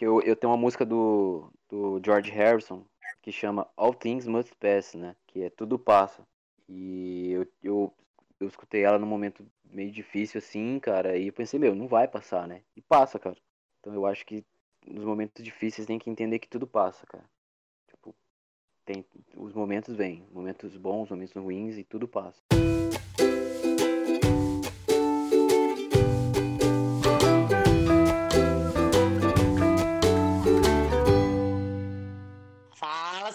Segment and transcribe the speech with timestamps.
[0.00, 2.86] que eu, eu tenho uma música do, do George Harrison
[3.20, 5.14] que chama All Things Must Pass, né?
[5.26, 6.26] Que é Tudo Passa.
[6.66, 7.94] E eu, eu,
[8.40, 12.08] eu escutei ela num momento meio difícil assim, cara, e eu pensei, meu, não vai
[12.08, 12.62] passar, né?
[12.74, 13.36] E passa, cara.
[13.78, 14.42] Então eu acho que
[14.86, 17.28] nos momentos difíceis tem que entender que tudo passa, cara.
[17.86, 18.16] Tipo,
[18.86, 19.04] tem,
[19.36, 22.40] os momentos vêm, momentos bons, momentos ruins e tudo passa.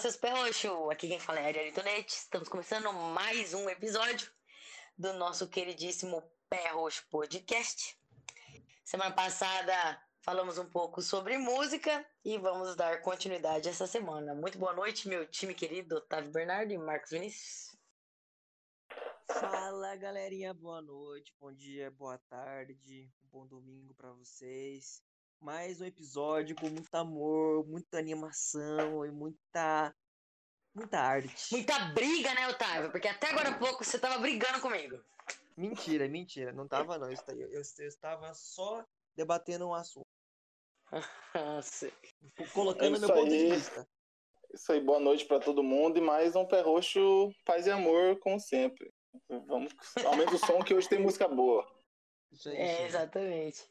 [0.06, 0.88] Seus perroxos!
[0.92, 2.14] Aqui quem fala é a Ariane Tonete.
[2.14, 4.30] Estamos começando mais um episódio
[4.96, 7.98] do nosso queridíssimo Pé Roxo Podcast.
[8.84, 14.32] Semana passada falamos um pouco sobre música e vamos dar continuidade essa semana.
[14.32, 17.76] Muito boa noite, meu time querido Otávio Bernardo e Marcos Vinícius.
[19.26, 25.02] Fala galerinha, boa noite, bom dia, boa tarde, um bom domingo para vocês.
[25.40, 29.94] Mais um episódio com muito amor, muita animação e muita
[30.74, 31.52] muita arte.
[31.52, 32.90] Muita briga, né, Otávio?
[32.90, 34.98] Porque até agora há pouco você tava brigando comigo.
[35.56, 40.06] Mentira, mentira, não tava não, eu, eu, eu estava só debatendo um assunto.
[42.52, 43.50] Colocando É meu isso ponto de aí.
[43.50, 43.88] vista.
[44.52, 48.18] Isso aí, boa noite pra todo mundo e mais um pé roxo, paz e amor,
[48.20, 48.92] como sempre.
[49.28, 49.72] Vamos,
[50.04, 51.75] aumenta o som que hoje tem música boa.
[52.36, 53.66] Isso aí, É, exatamente.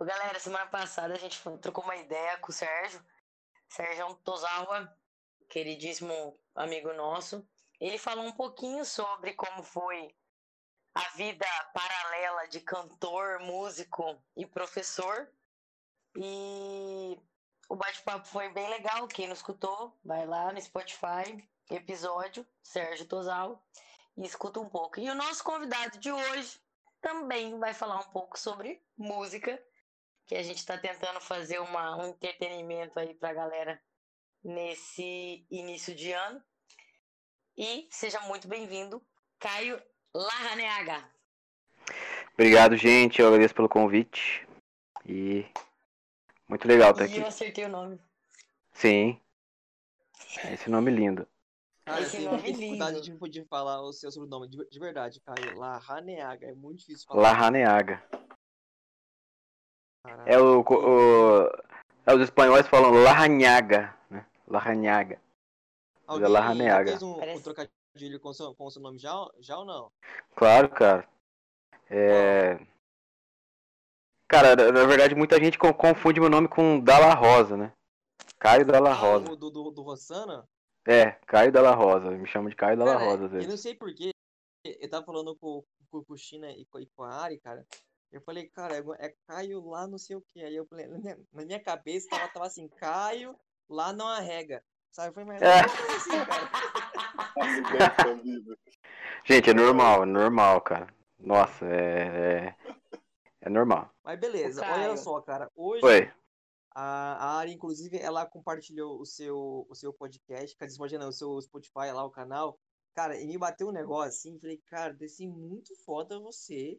[0.00, 3.04] Ô, galera, semana passada a gente trocou uma ideia com o Sérgio.
[3.68, 4.96] Sérgio Tozawa,
[5.50, 7.46] queridíssimo amigo nosso.
[7.78, 10.16] Ele falou um pouquinho sobre como foi
[10.94, 15.30] a vida paralela de cantor, músico e professor.
[16.16, 17.20] E
[17.68, 19.06] o bate-papo foi bem legal.
[19.08, 23.62] Quem não escutou, vai lá no Spotify, episódio, Sérgio Tozawa,
[24.16, 24.98] e escuta um pouco.
[25.00, 26.58] E o nosso convidado de hoje
[27.00, 29.62] também vai falar um pouco sobre música,
[30.26, 33.80] que a gente está tentando fazer uma, um entretenimento aí pra galera
[34.42, 36.42] nesse início de ano.
[37.56, 39.04] E seja muito bem-vindo,
[39.38, 39.80] Caio
[40.14, 41.08] Larraneaga.
[42.34, 43.20] Obrigado, gente.
[43.20, 44.46] Eu agradeço pelo convite.
[45.06, 45.46] E
[46.48, 47.20] muito legal estar E aqui.
[47.20, 47.98] eu acertei o nome.
[48.72, 49.20] Sim.
[50.52, 51.26] Esse nome lindo.
[51.86, 53.18] Cara, Esse eu tenho muita dificuldade lindo.
[53.28, 55.56] de, de falar o seu sobrenome, de, de verdade, Caio.
[55.56, 57.22] Larraneaga, é muito difícil falar.
[57.22, 58.02] Larraneaga.
[60.26, 61.46] É o, o
[62.06, 64.26] é, os espanhóis falam Larrañaga, né?
[64.48, 65.20] Larrañaga.
[66.06, 66.90] Alguém Larraneaga.
[66.90, 69.90] fez um, um Parece- trocadilho com o seu, com seu nome já, já ou não?
[70.34, 71.08] Claro, cara.
[71.88, 72.58] É...
[74.28, 77.72] Cara, na verdade muita gente co- confunde meu nome com Dalla Rosa, né?
[78.40, 79.30] Caio Dalla Rosa.
[79.32, 80.44] o do, do, do Rossana?
[80.86, 82.10] É, Caio Dalla Rosa.
[82.10, 84.10] Me chamam de Caio Dalla Cara, Rosa às Eu não sei porquê.
[84.64, 87.66] Eu tava falando com, com, com o China e com, e com a Ari, cara.
[88.12, 90.42] Eu falei, cara, é, é Caio lá não sei o que.
[90.42, 93.36] Aí eu falei, na minha, na minha cabeça tava, tava assim, Caio
[93.68, 94.62] lá não arrega.
[94.92, 95.08] Sabe?
[95.08, 95.60] Eu falei, mas É.
[95.96, 96.50] assim, cara?
[99.24, 100.86] Gente, é normal, é normal, cara.
[101.18, 102.54] Nossa, é.
[102.54, 102.54] É,
[103.42, 103.90] é normal.
[104.04, 105.50] Mas beleza, olha só, cara.
[105.54, 106.12] Hoje Oi.
[106.78, 111.12] A, a Ari, inclusive, ela compartilhou o seu, o seu podcast, quer dizer, imagina, o
[111.12, 112.60] seu Spotify lá, o canal.
[112.94, 116.78] Cara, e me bateu um negócio assim, falei, cara, deve ser muito foda você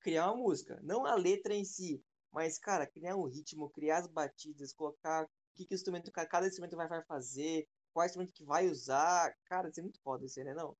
[0.00, 0.78] criar uma música.
[0.82, 5.28] Não a letra em si, mas, cara, criar um ritmo, criar as batidas, colocar o
[5.54, 9.34] que, que instrumento, ca- cada instrumento vai, fazer, qual instrumento que vai usar.
[9.46, 10.76] Cara, deve ser muito foda isso né, não?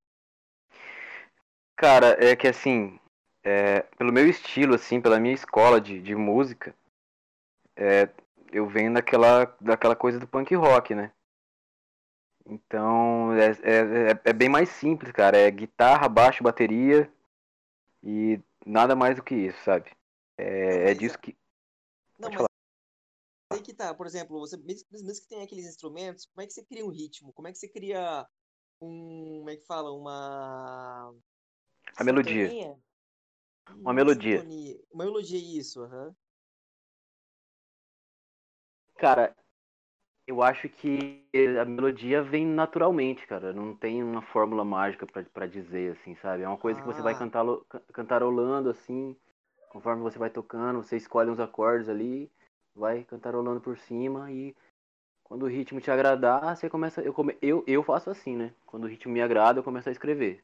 [1.75, 3.01] Cara, é que assim,
[3.43, 6.75] é, pelo meu estilo, assim, pela minha escola de, de música,
[7.79, 8.11] é,
[8.53, 11.13] eu venho daquela, daquela coisa do punk rock, né?
[12.45, 15.37] Então, é, é, é- é bem mais simples, cara.
[15.37, 17.11] É guitarra, baixo, bateria
[18.03, 19.91] e nada mais do que isso, sabe?
[20.37, 21.37] É, é disso que.
[22.19, 22.47] Não, mas
[23.53, 26.53] aí que tá, por exemplo, você mesmo, mesmo que tem aqueles instrumentos, como é que
[26.53, 27.33] você cria um ritmo?
[27.33, 28.27] Como é que você cria
[28.81, 31.15] um, como é que fala, uma
[31.97, 32.79] A melodia.
[33.81, 34.45] Uma melodia.
[34.93, 36.15] Uma melodia, isso, aham.
[38.99, 39.35] Cara,
[40.27, 41.25] eu acho que
[41.61, 43.53] a melodia vem naturalmente, cara.
[43.53, 46.43] Não tem uma fórmula mágica pra, pra dizer, assim, sabe?
[46.43, 47.19] É uma coisa que você vai Ah.
[47.19, 49.17] cantalo- ca- cantarolando, assim,
[49.71, 52.31] conforme você vai tocando, você escolhe uns acordes ali,
[52.75, 54.55] vai cantarolando por cima e
[55.23, 57.01] quando o ritmo te agradar, você começa.
[57.03, 58.53] Eu, come- eu, eu faço assim, né?
[58.67, 60.43] Quando o ritmo me agrada, eu começo a escrever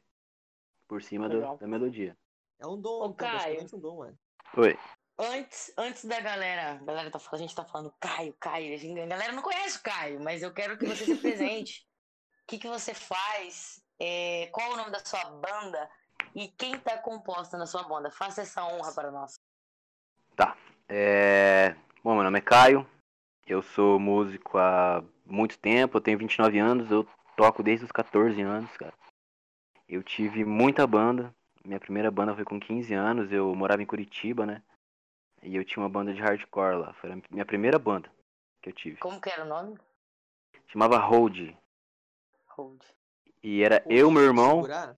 [0.87, 2.15] por cima do- da melodia.
[2.59, 3.31] É um dom, Ô, Caio.
[3.31, 4.17] praticamente um dom, mano.
[4.57, 4.77] Oi.
[5.17, 9.05] Antes, antes da galera, galera tá, a gente tá falando Caio, Caio, a gente- a
[9.05, 11.87] galera não conhece o Caio, mas eu quero que você se apresente.
[12.43, 13.81] O que, que você faz?
[13.99, 15.89] É, qual o nome da sua banda?
[16.35, 18.11] E quem tá composta na sua banda?
[18.11, 19.33] Faça essa honra para nós.
[20.87, 21.75] É...
[22.03, 22.87] Bom, meu nome é Caio,
[23.47, 28.39] Eu sou músico há muito tempo, eu tenho 29 anos, eu toco desde os 14
[28.41, 28.93] anos, cara.
[29.87, 31.33] Eu tive muita banda.
[31.63, 34.61] Minha primeira banda foi com 15 anos, eu morava em Curitiba, né?
[35.45, 36.93] E eu tinha uma banda de hardcore lá.
[36.93, 38.09] Foi a minha primeira banda
[38.61, 38.97] que eu tive.
[38.97, 39.77] Como que era o nome?
[40.67, 41.55] Chamava Hold.
[42.47, 42.81] Hold.
[43.43, 44.55] E era eu, meu irmão.
[44.55, 44.97] Segurar?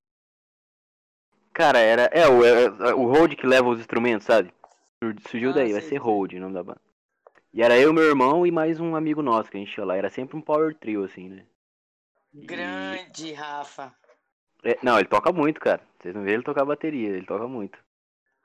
[1.53, 2.03] Cara, era.
[2.13, 4.53] É, o, é, o Hold que leva os instrumentos, sabe?
[5.03, 5.97] Sur- Surgiu Ah, daí, vai sei, ser sei.
[5.97, 6.81] Hold o nome da banda.
[7.53, 9.97] E era eu, meu irmão e mais um amigo nosso que a gente ia lá.
[9.97, 11.45] Era sempre um power trio, assim, né?
[12.33, 13.93] E- Grande, Rafa.
[14.63, 15.81] É, não, ele toca muito, cara.
[15.99, 17.77] Vocês não viram ele tocar bateria, ele toca muito.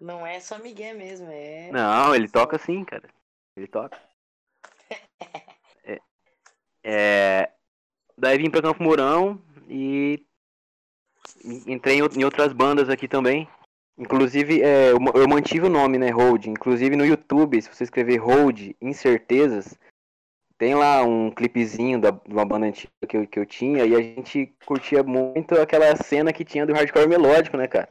[0.02, 1.70] Não é só Miguel mesmo, é.
[1.70, 3.08] Não, ele toca sim, cara.
[3.56, 3.96] Ele toca.
[5.84, 6.00] É,
[6.84, 7.50] é,
[8.18, 10.24] daí vim pra Campo Mourão e
[11.66, 13.48] entrei em ou- em outras bandas aqui também.
[13.98, 16.46] Inclusive, é, eu mantive o nome, né, Hold.
[16.46, 19.78] Inclusive no YouTube, se você escrever Hold Incertezas,
[20.58, 23.94] tem lá um clipezinho da, de uma banda antiga que eu, que eu tinha e
[23.94, 27.88] a gente curtia muito aquela cena que tinha do hardcore melódico, né, cara?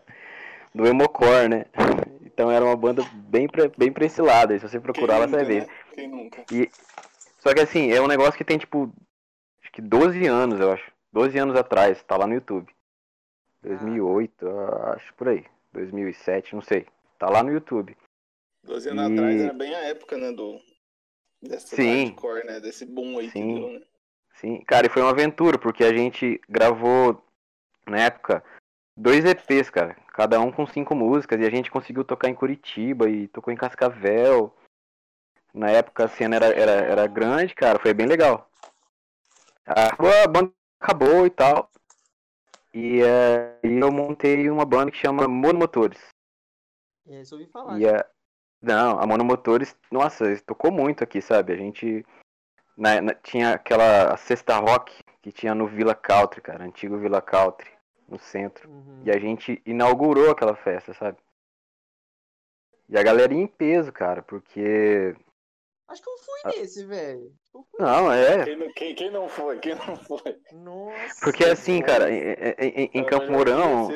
[0.74, 1.66] Do emocore, né?
[2.34, 4.54] Então era uma banda bem pra, bem pra esse lado.
[4.54, 5.68] aí Se você procurar, lá, você vai ver.
[5.68, 5.74] né?
[5.94, 6.46] Quem nunca?
[7.40, 8.92] Só que assim, é um negócio que tem tipo.
[9.62, 10.92] Acho que 12 anos, eu acho.
[11.12, 12.74] 12 anos atrás, tá lá no YouTube.
[13.62, 15.46] 2008, eu acho por aí.
[15.74, 16.88] 2007, não sei.
[17.20, 17.96] Tá lá no YouTube.
[18.64, 20.58] 12 anos E- atrás era bem a época, né, do...
[21.44, 22.06] Dessa Sim.
[22.06, 22.60] hardcore, né?
[22.60, 23.56] Desse boom aí que Sim.
[23.56, 23.82] deu, né?
[24.36, 27.22] Sim, cara, e foi uma aventura, porque a gente gravou,
[27.86, 28.44] na época,
[28.96, 29.96] dois EPs, cara.
[30.12, 33.58] Cada um com cinco músicas, e a gente conseguiu tocar em Curitiba e tocou em
[33.58, 34.54] Cascavel.
[35.54, 38.50] Na época a cena era, era, era grande, cara, foi bem legal.
[39.66, 41.70] Acabou, a banda acabou e tal.
[42.74, 43.00] E
[43.64, 46.00] e eu montei uma banda que chama Monomotores.
[47.08, 47.80] É, só ouvi falar.
[47.80, 48.06] E a...
[48.62, 51.52] Não, a Monomotores, nossa, tocou muito aqui, sabe?
[51.52, 52.06] A gente
[52.78, 57.70] na- na- tinha aquela cesta rock que tinha no Villa Country, cara, antigo Villa Country,
[58.12, 58.70] no centro.
[58.70, 59.02] Uhum.
[59.06, 61.18] E a gente inaugurou aquela festa, sabe?
[62.90, 65.16] E a galera ia em peso, cara, porque.
[65.88, 66.48] Acho que eu fui Ah.
[66.50, 67.34] nesse, velho.
[67.80, 68.44] Não, é.
[68.44, 69.60] Quem, não- quem, quem não foi?
[69.60, 70.40] Quem não foi?
[70.52, 71.20] Nossa.
[71.24, 72.22] Porque assim, cara, em,
[72.60, 73.90] em- em- Campo Mourão.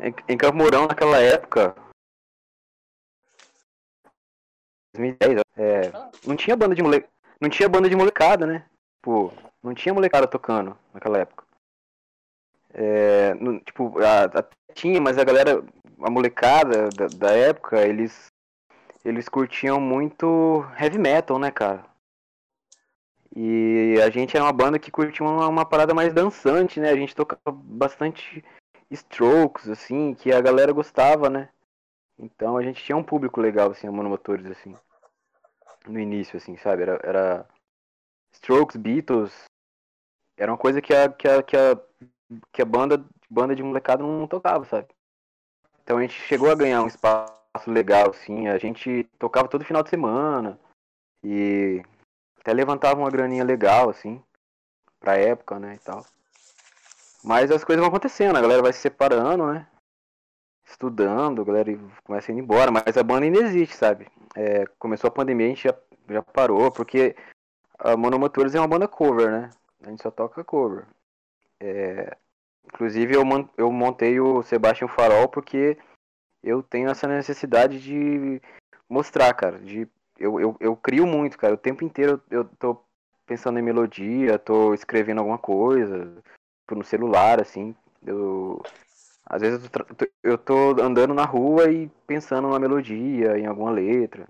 [0.00, 1.74] Em, em Campo Mourão, naquela época.
[4.94, 5.92] 2010, é,
[6.26, 7.04] não tinha banda de mole...
[7.40, 8.68] não tinha banda de molecada, né?
[9.02, 9.30] Pô,
[9.62, 11.44] não tinha molecada tocando naquela época.
[12.72, 15.64] É, não- tipo, a- a- tinha, mas a galera,
[16.02, 18.28] a molecada da, da época, eles
[19.04, 21.84] eles curtiam muito heavy metal, né, cara?
[23.34, 26.90] E a gente era uma banda que curtia uma, uma parada mais dançante, né?
[26.90, 28.44] A gente tocava bastante
[28.90, 31.48] strokes, assim, que a galera gostava, né?
[32.18, 34.74] Então a gente tinha um público legal, assim, a Monomotores, assim.
[35.86, 36.82] No início, assim, sabe?
[36.82, 37.46] Era, era
[38.32, 39.44] Strokes, Beatles.
[40.36, 41.78] Era uma coisa que a, que a, que a,
[42.52, 44.88] que a banda, banda de molecada não tocava, sabe?
[45.82, 47.32] Então a gente chegou a ganhar um espaço
[47.66, 48.48] legal, assim.
[48.48, 50.58] A gente tocava todo final de semana.
[51.24, 51.82] E
[52.40, 54.22] até levantava uma graninha legal, assim.
[55.00, 56.04] Pra época, né, e tal.
[57.24, 59.66] Mas as coisas vão acontecendo, a galera vai se separando, né?
[60.66, 64.06] Estudando, a galera começa ir embora, mas a banda ainda existe, sabe?
[64.36, 65.74] É, começou a pandemia, a gente já,
[66.08, 67.16] já parou, porque
[67.78, 69.50] a Monomotores é uma banda cover, né?
[69.82, 70.86] A gente só toca cover.
[71.60, 72.16] É,
[72.64, 73.24] inclusive eu,
[73.72, 75.76] montei o Sebastian Farol porque
[76.42, 78.40] eu tenho essa necessidade de
[78.88, 79.58] mostrar, cara.
[79.58, 79.88] De,
[80.18, 81.54] eu, eu, eu crio muito, cara.
[81.54, 82.80] O tempo inteiro eu, eu tô
[83.26, 86.14] pensando em melodia, tô escrevendo alguma coisa
[86.60, 87.74] tipo, no celular, assim.
[88.06, 88.62] Eu,
[89.26, 93.70] às vezes eu tô- eu tô andando na rua e pensando numa melodia, em alguma
[93.70, 94.28] letra.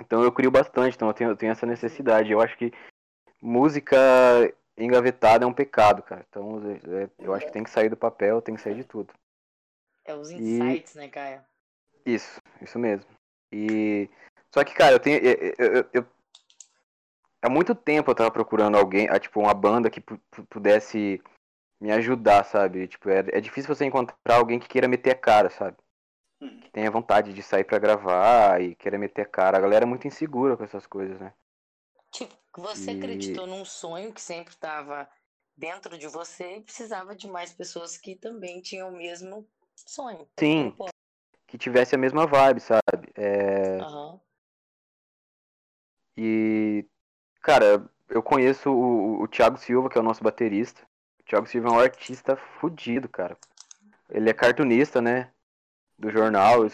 [0.00, 2.32] Então eu crio bastante, então eu tenho, eu tenho essa necessidade.
[2.32, 2.72] Eu acho que
[3.42, 3.96] música
[4.84, 6.24] engavetada é um pecado, cara.
[6.28, 8.84] Então é- é- eu acho que tem que sair do papel, tem que sair de
[8.84, 9.12] tudo.
[10.04, 11.42] É os E- insights, né, Caio?
[12.06, 13.10] Isso, isso mesmo.
[13.52, 14.08] E
[14.52, 16.06] só que, cara, eu tenho eu, eu- eu- eu-
[17.42, 21.22] há muito tempo eu tava procurando alguém, ah, tipo uma banda que pu- pu- pudesse
[21.80, 22.88] me ajudar, sabe?
[22.88, 25.76] Tipo, é, é difícil você encontrar alguém que queira meter a cara, sabe?
[26.40, 26.60] Hum.
[26.60, 29.58] Que tenha vontade de sair pra gravar e queira meter a cara.
[29.58, 31.32] A galera é muito insegura com essas coisas, né?
[32.10, 35.08] Tipo, você E- acreditou num sonho que sempre estava
[35.56, 40.28] dentro de você e precisava de mais pessoas que também tinham o mesmo sonho.
[40.38, 40.76] Sim.
[41.46, 43.12] Que tivesse a mesma vibe, sabe?
[43.16, 44.20] É, Aham.
[46.16, 46.84] E,
[47.40, 50.82] cara, eu conheço o, o Thiago Silva, que é o nosso baterista.
[51.20, 53.38] O Thiago Silva é um artista fudido, cara.
[54.10, 55.30] Ele é cartunista, né?
[55.96, 56.66] Do jornal.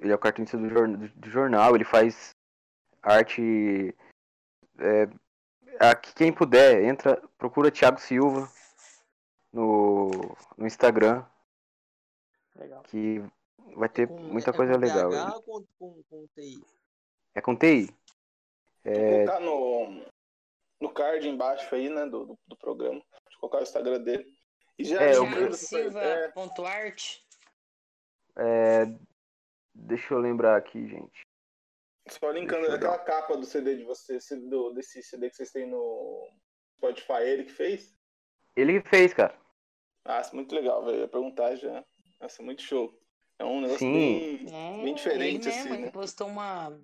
[0.00, 1.76] Ele é o cartunista do jornal.
[1.76, 2.34] Ele faz
[3.02, 3.94] arte
[4.78, 5.08] é,
[5.90, 8.50] aqui quem puder, entra, procura Thiago Silva
[9.52, 10.10] no,
[10.56, 11.24] no Instagram,
[12.54, 12.82] Legal.
[12.84, 13.22] que
[13.76, 15.10] vai ter Com- muita é coisa com legal.
[15.36, 16.64] Ou com, com, com TI?
[17.34, 17.86] É com TI.
[18.84, 20.04] Vou É, colocar no,
[20.80, 23.00] no card embaixo aí, né, do, do, do programa.
[23.10, 24.26] Deixa eu colocar o Instagram dele.
[24.78, 26.28] E já É, eu- Thiago lembrando super- Silva é,
[28.38, 28.84] é,
[29.74, 31.25] deixa eu lembrar aqui, gente.
[32.08, 36.28] Só linkando aquela capa do CD de você, do, desse CD que vocês têm no
[36.76, 37.94] Spotify, ele que fez?
[38.54, 39.34] Ele fez, cara.
[40.04, 41.00] Nossa, muito legal, velho.
[41.00, 41.84] Ia perguntar já.
[42.20, 42.92] Nossa, muito show.
[43.38, 43.92] É um negócio Sim.
[43.92, 45.90] bem, É, bem diferente, ele mesmo, assim, ele né?
[45.90, 46.80] postou uma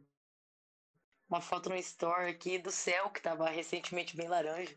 [1.29, 4.75] uma foto no store aqui do céu que tava recentemente bem laranja.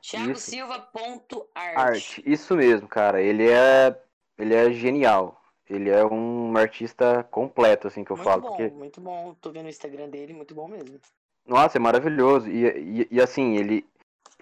[0.00, 0.50] Thiago Isso.
[0.50, 1.76] Silva ponto art.
[1.78, 3.22] Arte, isso mesmo, cara.
[3.22, 3.96] Ele é,
[4.36, 5.40] ele é genial.
[5.68, 8.42] Ele é um artista completo, assim, que eu Muito falo.
[8.42, 9.34] bom, Porque, muito bom.
[9.40, 11.00] Tô vendo o Instagram dele, muito bom mesmo.
[11.46, 12.50] nossa, é maravilhoso.
[12.50, 13.86] E, e, e, assim, ele,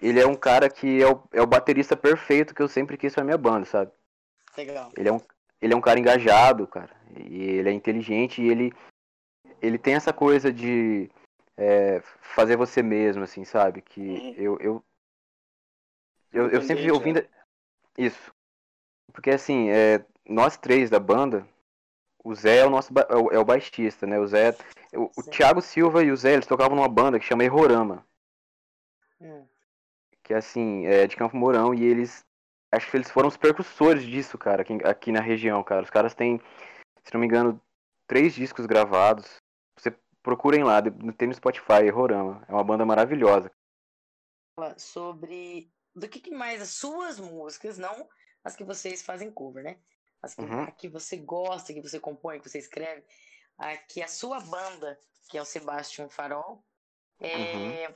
[0.01, 3.13] ele é um cara que é o, é o baterista perfeito que eu sempre quis
[3.13, 3.91] pra minha banda, sabe?
[4.57, 4.91] Legal.
[4.97, 5.21] Ele é um,
[5.61, 6.95] ele é um cara engajado, cara.
[7.15, 8.73] E ele é inteligente e ele,
[9.61, 11.09] ele tem essa coisa de
[11.55, 13.81] é, fazer você mesmo, assim, sabe?
[13.81, 14.33] Que Uhum.
[14.37, 14.83] eu, eu,
[16.33, 17.23] eu, eu sempre ouvindo.
[17.97, 18.33] Isso.
[19.13, 21.47] Porque assim, é, nós três da banda,
[22.23, 24.19] o Zé é o nosso ba- é o, é baixista, né?
[24.19, 24.55] O Zé.
[24.93, 25.23] O, o.
[25.23, 28.05] Thiago Silva e o Zé, eles tocavam numa banda que chama Errorama.
[29.19, 29.47] Hum,
[30.23, 32.25] que assim, é de Campo Mourão, e eles.
[32.71, 35.83] Acho que eles foram os percussores disso, cara, aqui, aqui na região, cara.
[35.83, 36.39] Os caras têm,
[37.03, 37.61] se não me engano,
[38.07, 39.41] três discos gravados.
[39.77, 40.81] Você procurem lá,
[41.17, 42.45] tem no Spotify, Errorama.
[42.47, 43.51] É uma banda maravilhosa.
[44.77, 48.07] sobre do que, que mais as suas músicas, não
[48.43, 49.77] as que vocês fazem cover, né?
[50.21, 50.63] As que, Uhum.
[50.63, 53.03] a que você gosta, que você compõe, que você escreve.
[53.57, 54.97] A que a sua banda,
[55.29, 56.63] que é o Sebastian Farol,
[57.19, 57.93] é,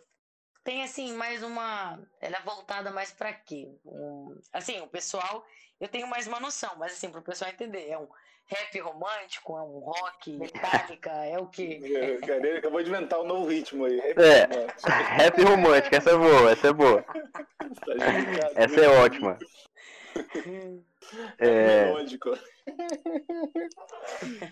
[0.63, 1.99] tem assim mais uma.
[2.19, 3.71] Ela é voltada mais pra quê?
[3.85, 5.45] Um, assim, o pessoal.
[5.79, 7.89] Eu tenho mais uma noção, mas assim, pro pessoal entender.
[7.89, 8.07] É um
[8.45, 11.79] rap romântico, é um rock, metálica, é o quê?
[12.21, 13.99] Cara, ele acabou de inventar um novo ritmo aí.
[13.99, 14.47] É.
[14.47, 14.73] Mano,
[15.17, 17.03] Rap romântica, essa é boa, essa é boa.
[17.03, 18.85] tá Essa né?
[18.85, 19.37] é ótima.
[21.37, 22.31] É, Melódico.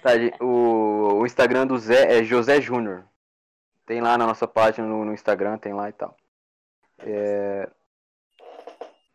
[0.01, 0.11] tá,
[0.43, 3.05] o, o Instagram do Zé é José Júnior.
[3.85, 6.15] Tem lá na nossa página no, no Instagram, tem lá e tal.
[6.99, 7.69] É,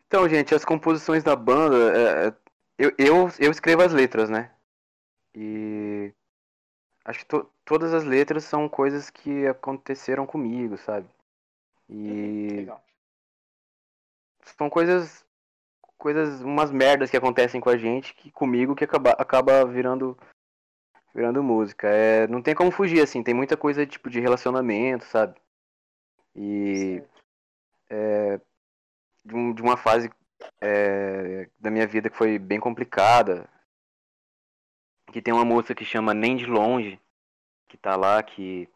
[0.06, 2.34] Então, gente, as composições da banda, é, é,
[2.78, 4.50] eu, eu, eu escrevo as letras, né?
[5.34, 6.12] E
[7.04, 11.08] acho que to- todas as letras são coisas que aconteceram comigo, sabe?
[11.88, 12.82] E Legal.
[14.56, 15.24] são coisas,
[15.98, 20.16] coisas, umas merdas que acontecem com a gente, que comigo que acaba, acaba virando,
[21.14, 21.88] virando música.
[21.88, 25.38] É, não tem como fugir, assim, tem muita coisa tipo de relacionamento, sabe?
[26.34, 27.02] E
[27.90, 28.40] é,
[29.24, 30.10] de, um- de uma fase
[30.60, 33.48] é, da minha vida que foi bem complicada.
[35.12, 37.00] Que tem uma moça que chama Nem de Longe,
[37.68, 38.68] que tá lá, que.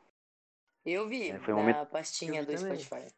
[0.85, 2.79] Eu vi É, foi um na momento- pastinha do também.
[2.81, 3.15] Spotify.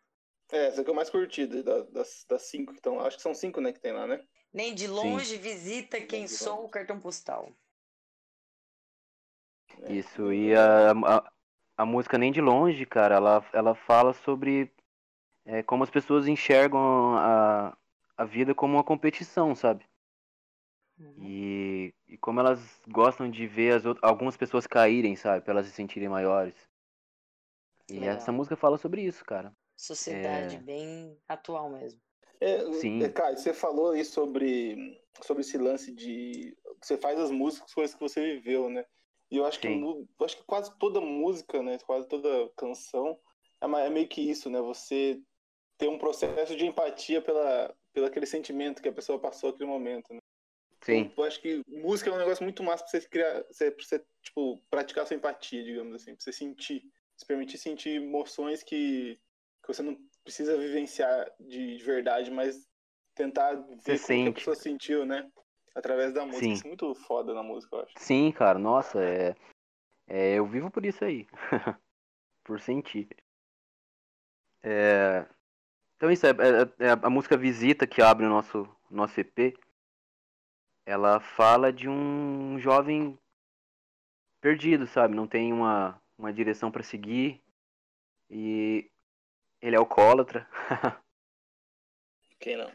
[0.55, 3.01] É, essa que é o mais curtida da- das, das cinco que estão.
[3.01, 4.25] Acho que são cinco, né, que tem lá, né?
[4.53, 6.67] Nem de longe visita quem de sou longe.
[6.67, 7.53] o cartão postal.
[9.83, 9.93] É.
[9.93, 11.33] Isso, e a, a,
[11.79, 14.73] a música Nem de Longe, cara, ela, ela fala sobre
[15.45, 17.77] é, como as pessoas enxergam a,
[18.17, 19.85] a vida como uma competição, sabe?
[20.99, 21.25] Uhum.
[21.27, 25.45] E, e como elas gostam de ver as, out- algumas pessoas caírem, sabe?
[25.45, 26.55] Pra elas se sentirem maiores.
[27.89, 28.17] E Legal.
[28.17, 29.55] essa música fala sobre isso, cara.
[29.77, 30.61] Sociedade É.
[30.61, 32.01] bem atual mesmo.
[32.41, 33.09] É, Sim.
[33.11, 36.57] Caio, você falou aí sobre, sobre esse lance de.
[36.83, 38.85] Você faz as músicas, coisas que você viveu, né?
[39.31, 39.83] E eu acho que, Sim.
[39.83, 41.79] eu acho que quase toda música, né?
[41.87, 43.19] Quase toda canção
[43.61, 44.61] é, é meio que isso, né?
[44.61, 45.21] Você
[45.79, 50.13] ter um processo de empatia pela, pelo aquele sentimento que a pessoa passou naquele momento,
[50.13, 50.21] né?
[50.81, 53.85] Sim, Eu acho que música é um negócio muito massa pra você criar, você, pra
[53.85, 56.85] você tipo, praticar sua empatia, digamos assim, pra você sentir,
[57.17, 59.19] se permitir sentir emoções que,
[59.67, 62.67] que você não precisa vivenciar de, de verdade, mas
[63.15, 63.55] tentar
[63.85, 65.31] ver como que a pessoa sentiu, né?
[65.75, 66.45] Através da música.
[66.45, 66.53] Sim.
[66.53, 67.95] Isso é muito foda na música, eu acho.
[67.99, 69.35] sim, cara, nossa, é,
[70.07, 71.27] é, eu vivo por isso aí.
[72.45, 73.09] por sentir.
[74.63, 75.27] É,
[75.97, 79.55] então isso é, é- é a música Visita que abre o nosso, nosso EP.
[80.87, 83.19] Ela fala de um jovem
[84.41, 85.15] perdido, sabe?
[85.15, 87.43] Não tem uma, uma direção pra seguir.
[88.31, 88.91] E
[89.65, 90.47] ele é alcoólatra.
[92.39, 92.71] Quem não?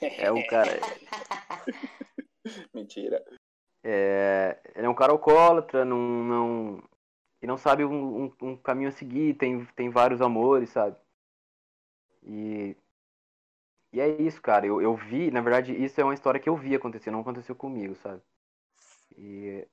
[0.00, 0.70] É um cara.
[2.74, 3.24] Mentira.
[3.82, 6.82] É, ele é um cara alcoólatra, não, não.
[7.40, 10.96] que não sabe um, um, um caminho a seguir, tem, tem vários amores, sabe?
[12.22, 12.76] E,
[13.90, 14.66] e é isso, cara.
[14.66, 17.54] Eu, eu vi, na verdade, isso é uma história que eu vi acontecer, não aconteceu
[17.54, 18.20] comigo, sabe?
[19.16, 19.66] E,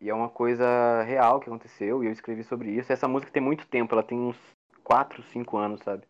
[0.00, 2.90] e é uma coisa real que aconteceu e eu escrevi sobre isso.
[2.90, 4.55] Essa música tem muito tempo, ela tem uns
[4.86, 6.06] 4, 5 anos, sabe?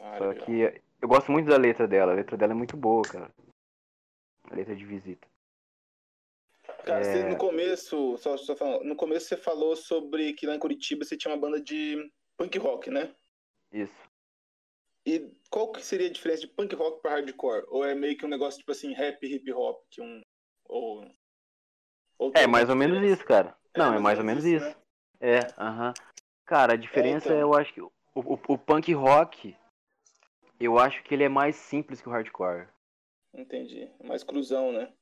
[0.00, 0.46] Ah, Só legal.
[0.46, 3.28] que eu gosto muito da letra dela, a letra dela é muito boa, cara.
[4.50, 5.26] A letra de visita.
[6.84, 7.28] Cara, você, É.
[7.28, 11.16] no começo, só, só falando, no começo você falou sobre que lá em Curitiba você
[11.16, 13.12] tinha uma banda de punk rock, né?
[13.72, 14.08] Isso.
[15.04, 17.66] E qual que seria a diferença de punk rock pra hardcore?
[17.68, 20.20] Ou é meio que um negócio tipo assim, rap, hip hop, que um
[20.66, 21.04] ou,
[22.18, 23.56] ou É mais ou menos isso, cara.
[23.76, 24.64] Não, é mais ou menos isso.
[24.64, 24.76] né?
[25.20, 25.92] É, aham.
[26.46, 27.38] Cara, a diferença então.
[27.38, 27.80] eu acho que
[28.14, 29.56] o, o, punk rock,
[30.60, 32.68] eu acho que ele é mais simples que o hardcore.
[33.34, 33.90] Entendi.
[34.02, 34.92] Mais cruzão, né?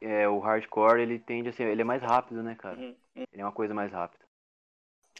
[0.00, 2.78] É, o hardcore ele tende a ser, ele é mais rápido, né, cara?
[2.78, 2.96] Uhum.
[3.14, 4.24] Ele é uma coisa mais rápida.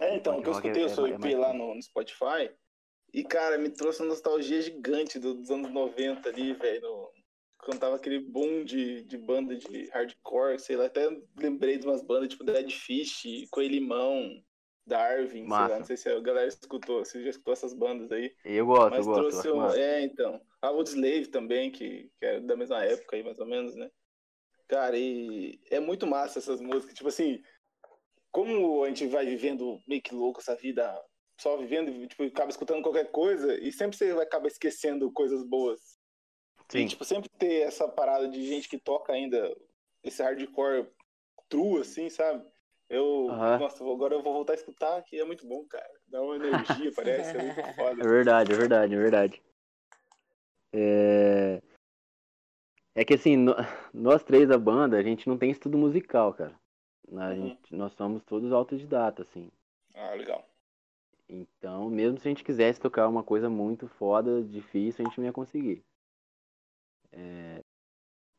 [0.01, 1.53] É, então, o que eu rock é- escutei o é- seu é EP mais lá
[1.53, 2.51] no, no Spotify,
[3.13, 7.11] e, cara, me trouxe uma nostalgia gigante do- dos anos 90 ali, velho.
[7.59, 12.03] Quando tava aquele boom de, de banda de hardcore, sei lá, até lembrei de umas
[12.03, 14.43] bandas tipo Dead Fish, Coelho Limão,
[14.89, 18.35] Darwin, lá, não sei se a galera escutou, se já escutou essas bandas aí.
[18.45, 19.43] Eu gosto, Mas eu gosto.
[19.43, 19.71] trouxe um.
[19.71, 20.41] É, então.
[20.61, 23.91] A Old Slave também, que, que é da mesma época aí, mais ou menos, né?
[24.67, 26.95] Cara, e é muito massa essas músicas.
[26.95, 27.41] Tipo assim,
[28.31, 31.01] como a gente vai vivendo meio que louco essa vida,
[31.41, 35.99] só vivendo, tipo, acaba escutando qualquer coisa, e sempre você vai acabar esquecendo coisas boas.
[36.71, 36.81] Sim.
[36.81, 39.57] E, tipo, sempre ter essa parada de gente que toca ainda
[40.03, 40.89] esse hardcore
[41.49, 42.45] true, assim, sabe?
[42.89, 43.59] Eu, Aham.
[43.59, 45.91] nossa, agora eu vou voltar a escutar, que é muito bom, cara.
[46.07, 48.03] Dá uma energia, parece, é muito foda.
[48.03, 49.43] É verdade, é verdade, é verdade.
[50.73, 51.63] É...
[52.95, 53.37] é que assim,
[53.93, 56.59] nós três da banda, a gente não tem estudo musical, cara.
[57.17, 57.49] A Uhum.
[57.49, 59.51] gente, nós somos todos autodidatas, assim.
[59.95, 60.47] Ah, legal.
[61.29, 65.27] Então, mesmo se a gente quisesse tocar uma coisa muito foda, difícil, a gente não
[65.27, 65.85] ia conseguir.
[67.13, 67.63] É,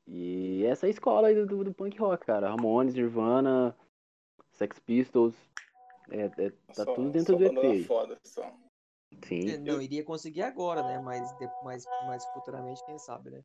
[0.07, 2.49] E essa é a escola do, do punk rock, cara.
[2.49, 3.75] Ramones, Nirvana,
[4.59, 5.33] Sex Pistols.
[6.11, 7.83] É, é- tá Só- tudo dentro só do EP.
[7.85, 8.53] foda, só.
[9.23, 9.49] Sim.
[9.49, 10.99] É, Não iria conseguir agora, né?
[10.99, 13.41] Mas, mais, mais futuramente, quem sabe, né?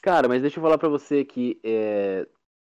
[0.00, 2.26] Cara, mas deixa eu falar pra você que é,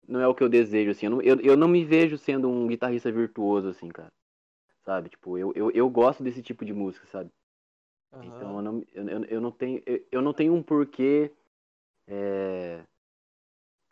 [0.07, 1.05] não é o que eu desejo, assim.
[1.05, 4.11] Eu não, eu, eu não me vejo sendo um guitarrista virtuoso, assim, cara.
[4.83, 5.09] Sabe?
[5.09, 7.31] Tipo, eu, eu, eu gosto desse tipo de música, sabe?
[8.23, 9.81] Então eu não, eu, eu- eu não tenho.
[9.85, 11.31] Eu, eu não tenho um porquê
[12.07, 12.83] é,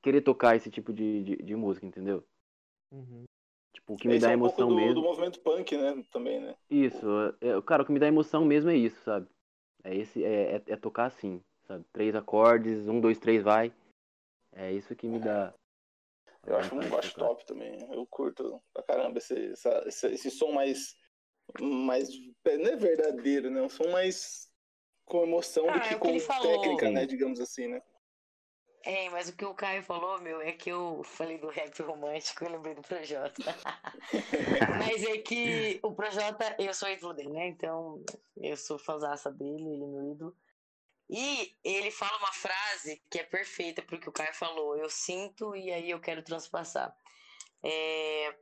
[0.01, 2.23] querer tocar esse tipo de, de, de música, entendeu?
[2.91, 3.26] Uhum.
[3.87, 4.95] Tipo, o que me Isso dá é um emoção pouco do, mesmo.
[4.95, 6.03] do movimento punk, né?
[6.11, 6.55] Também, né?
[6.69, 7.07] Isso,
[7.39, 9.27] é, cara, o que me dá emoção mesmo é isso, sabe?
[9.83, 11.85] É esse, é, é, é tocar assim, sabe?
[11.93, 13.71] Três acordes, um, dois, três, vai.
[14.53, 15.53] É isso que me dá.
[16.45, 17.27] Eu acho, eu de acho tocar.
[17.27, 17.77] top também.
[17.93, 20.95] Eu curto pra caramba esse, essa- esse, esse som mais.
[21.61, 22.09] mais.
[22.45, 23.61] Não é verdadeiro, né?
[23.61, 24.49] Um som mais
[25.05, 27.05] com emoção Ah, do é que que com técnica, né?
[27.05, 27.81] Digamos assim, né?
[28.89, 32.45] É, mas o que o Caio falou, meu, é que eu falei do rap romântico
[32.45, 33.43] e lembrei do Projota.
[34.79, 37.47] mas é que o Projota, eu sou ídolo dele, né?
[37.49, 38.01] Então,
[38.37, 40.37] eu sou fãzaça dele, ele é meu ídolo.
[41.09, 44.77] E ele fala uma frase que é perfeita pro que o Caio falou.
[44.77, 46.95] Eu sinto e aí eu quero transpassar.
[47.61, 48.35] É,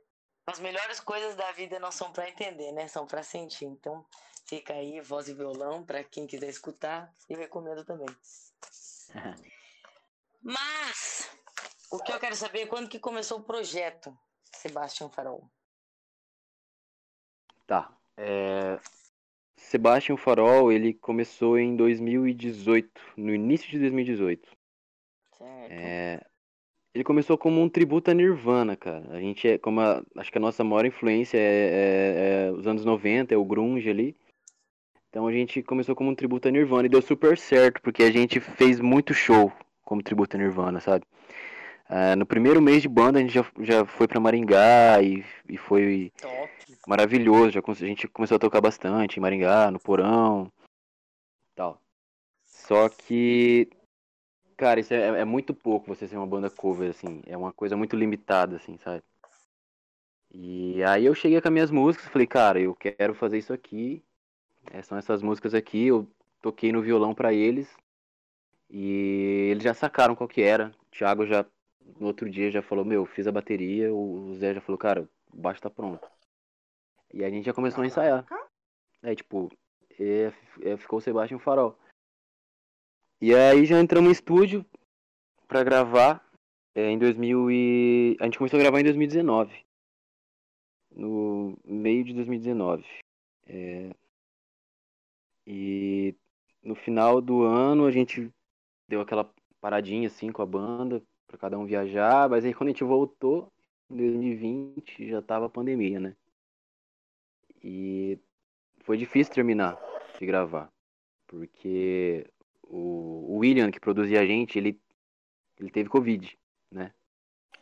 [0.46, 2.86] as melhores coisas da vida não são pra entender, né?
[2.86, 3.64] São pra sentir.
[3.64, 4.06] Então,
[4.46, 7.12] fica aí, voz e violão, pra quem quiser escutar.
[7.28, 8.06] Eu recomendo também.
[10.46, 11.28] Mas,
[11.90, 14.16] o que eu quero saber é quando que começou o projeto
[14.52, 15.50] Sebastião Farol.
[17.66, 17.92] Tá.
[18.16, 18.78] É...
[19.56, 24.48] Sebastian Farol, ele começou em 2018, no início de 2018.
[25.36, 25.72] Certo?
[25.72, 26.24] É,
[26.94, 29.04] Ele começou como um tributo a Nirvana, cara.
[29.10, 32.68] A gente é, como a- acho que a nossa maior influência é, é- é os
[32.68, 34.16] anos 90, é o grunge ali.
[35.08, 38.12] Então a gente começou como um tributo a Nirvana e deu super certo, porque a
[38.12, 39.52] gente fez muito show
[39.86, 41.06] como tributo a Nirvana, sabe?
[41.88, 45.56] Ah, no primeiro mês de banda a gente já, já foi pra Maringá e, e
[45.56, 46.52] foi Top.
[46.86, 47.52] maravilhoso.
[47.52, 50.52] Já, a gente começou a tocar bastante em Maringá, no Porão,
[51.54, 51.80] tal.
[52.44, 53.68] Só que,
[54.56, 57.22] cara, isso é, é muito pouco você ser uma banda cover, assim.
[57.24, 59.02] É uma coisa muito limitada, assim, sabe?
[60.32, 64.02] E aí eu cheguei com as minhas músicas, falei, cara, eu quero fazer isso aqui.
[64.72, 66.08] É, são essas músicas aqui, eu
[66.42, 67.72] toquei no violão pra eles.
[68.68, 70.74] E eles já sacaram qual que era.
[70.86, 71.46] O Thiago já,
[71.98, 73.92] no outro dia, já falou, meu, fiz a bateria.
[73.94, 76.08] O Zé já falou, cara, o baixo tá pronto.
[77.12, 78.26] E a gente já começou a ensaiar.
[79.02, 79.50] Aí, tipo,
[79.98, 81.78] é, é, ficou o Sebastião Farol.
[83.20, 84.64] E aí já entramos em estúdio
[85.48, 86.22] pra gravar
[86.74, 88.16] é, em 2000 e...
[88.20, 89.64] A gente começou a gravar em 2019.
[90.90, 92.84] no meio de 2019.
[93.48, 93.90] É,
[95.46, 96.14] e
[96.62, 98.30] no final do ano a gente
[98.88, 102.72] deu aquela paradinha assim com a banda para cada um viajar, mas aí quando a
[102.72, 103.52] gente voltou
[103.90, 106.16] em 2020 já tava a pandemia, né?
[107.62, 108.18] E
[108.80, 109.76] foi difícil terminar
[110.18, 110.72] de gravar,
[111.26, 112.26] porque
[112.62, 114.80] o William que produzia a gente, ele
[115.58, 116.38] ele teve covid,
[116.70, 116.92] né?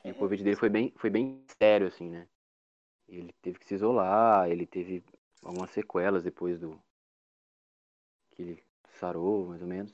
[0.04, 2.28] E o covid dele foi bem foi bem sério assim, né?
[3.08, 5.02] Ele teve que se isolar, ele teve
[5.42, 6.78] algumas sequelas depois do
[8.30, 8.62] que ele
[8.98, 9.92] sarou, mais ou menos.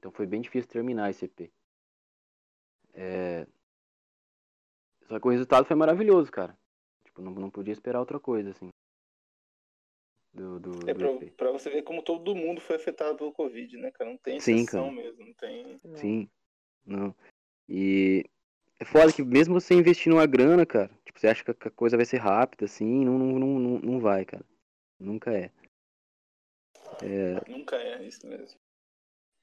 [0.00, 1.52] Então foi bem difícil terminar esse EP.
[2.94, 3.46] É...
[5.06, 6.58] Só que o resultado foi maravilhoso, cara.
[7.04, 8.70] Tipo, não, não podia esperar outra coisa, assim.
[10.32, 13.90] Do, do, é do pra, você ver como todo mundo foi afetado pelo Covid, né,
[13.90, 14.10] cara?
[14.10, 15.02] Não tem Sim, exceção cara.
[15.02, 15.80] mesmo, não tem.
[15.96, 16.30] Sim.
[16.86, 17.14] Não.
[17.68, 18.24] E
[18.78, 21.68] é foda que mesmo você investindo uma grana, cara, tipo, você acha que a- que
[21.68, 24.44] a coisa vai ser rápida, assim, não, não, não, não- não vai, cara.
[24.98, 25.50] Nunca é.
[27.48, 28.58] Nunca é isso mesmo.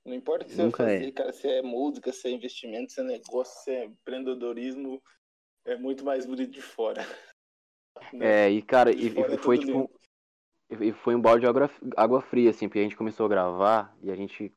[0.07, 0.99] Não importa o que você Nunca vai é.
[0.99, 5.03] fazer, cara, se é música, se é investimento, se é negócio, se é empreendedorismo,
[5.65, 7.01] é muito mais bonito de fora.
[7.01, 7.05] Né?
[8.21, 9.71] É, e cara, e, e é foi tipo.
[9.71, 9.89] lindo.
[10.69, 13.97] E foi um balde de água, água fria, assim, porque a gente começou a gravar
[14.03, 14.53] e a gente.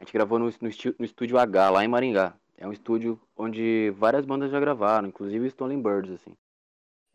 [0.00, 2.34] A gente gravou no, no, no estúdio H, lá em Maringá.
[2.56, 6.34] É um estúdio onde várias bandas já gravaram, inclusive o Stolen Birds, assim.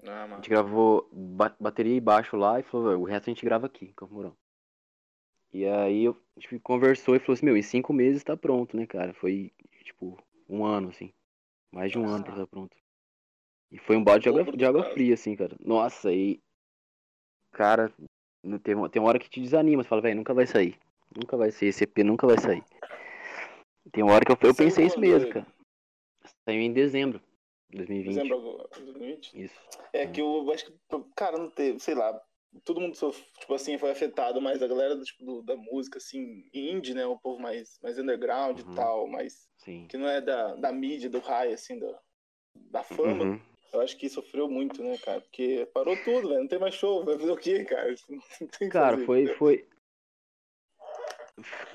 [0.08, 3.44] Ah, A gente gravou ba- bateria e baixo lá e falou, o resto a gente
[3.44, 4.38] grava aqui, em Campo Mourão.
[5.54, 8.76] E aí eu- a gente conversou e falou assim, meu, em cinco meses tá pronto,
[8.78, 9.14] né, cara?
[9.14, 9.52] Foi,
[9.84, 11.12] tipo, um ano, assim.
[11.72, 12.76] Mais de um ano pra estar pronto.
[13.72, 15.56] E foi um balde de água, de água fria, assim, cara.
[15.60, 16.42] Nossa, e.
[17.52, 17.94] Cara,
[18.64, 20.78] tem, uma- tem uma hora que te desanima, você fala, velho, nunca vai sair.
[21.16, 22.64] Nunca vai sair, esse EP nunca vai sair.
[23.92, 25.48] Tem uma hora que eu, eu pensei isso mesmo, cara.
[26.46, 27.22] Saiu em dezembro
[27.70, 28.16] de 2020.
[28.16, 29.44] Dezembro agora, 2020?
[29.44, 29.56] Isso.
[29.92, 30.74] É que eu acho que,
[31.16, 32.22] cara, não teve, sei lá,
[32.64, 32.94] todo mundo,
[33.40, 37.18] tipo assim, foi afetado, mas a galera tipo, do- da música, assim, indie, né, o
[37.18, 38.72] povo mais, mais underground Uhum.
[38.72, 39.88] e tal, mas Sim.
[39.90, 42.00] que não é da, da mídia, do raio, assim, da,
[42.56, 43.40] da fama, Uhum.
[43.74, 47.06] eu acho que sofreu muito, né, cara, porque parou tudo, velho, não tem mais show,
[47.06, 47.96] vai fazer o quê, cara?
[48.72, 49.68] Cara, fazer, foi, foi.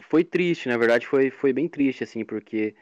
[0.08, 2.76] Foi triste, na verdade, foi, foi bem triste, assim, porque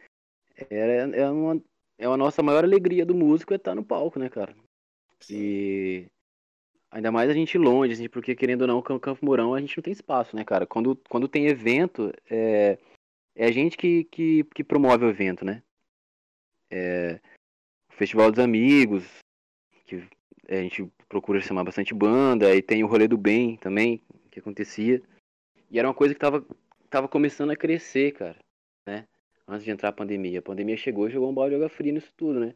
[0.68, 1.62] era, é, uma,
[1.98, 4.54] é a nossa maior alegria do músico é estar no palco, né, cara?
[5.20, 5.34] Sim.
[5.36, 6.06] E
[6.94, 9.76] ainda mais a gente longe, assim, porque querendo ou não, Cam- Campo Mourão a gente
[9.76, 10.64] não tem espaço, né, cara?
[10.64, 12.78] Quando, quando tem evento, é,
[13.34, 15.60] é a gente que, que, que promove o evento, né?
[16.70, 17.20] É,
[17.90, 19.04] o Festival dos Amigos,
[19.86, 20.06] que
[20.48, 25.02] a gente procura chamar bastante banda, aí tem o Rolê do Bem também, que acontecia.
[25.70, 26.46] E era uma coisa que tava,
[26.88, 28.38] tava começando a crescer, cara,
[28.86, 29.08] né?
[29.48, 30.38] Antes de entrar a pandemia.
[30.38, 32.54] A pandemia chegou e jogou um balde de água fria nisso tudo, né?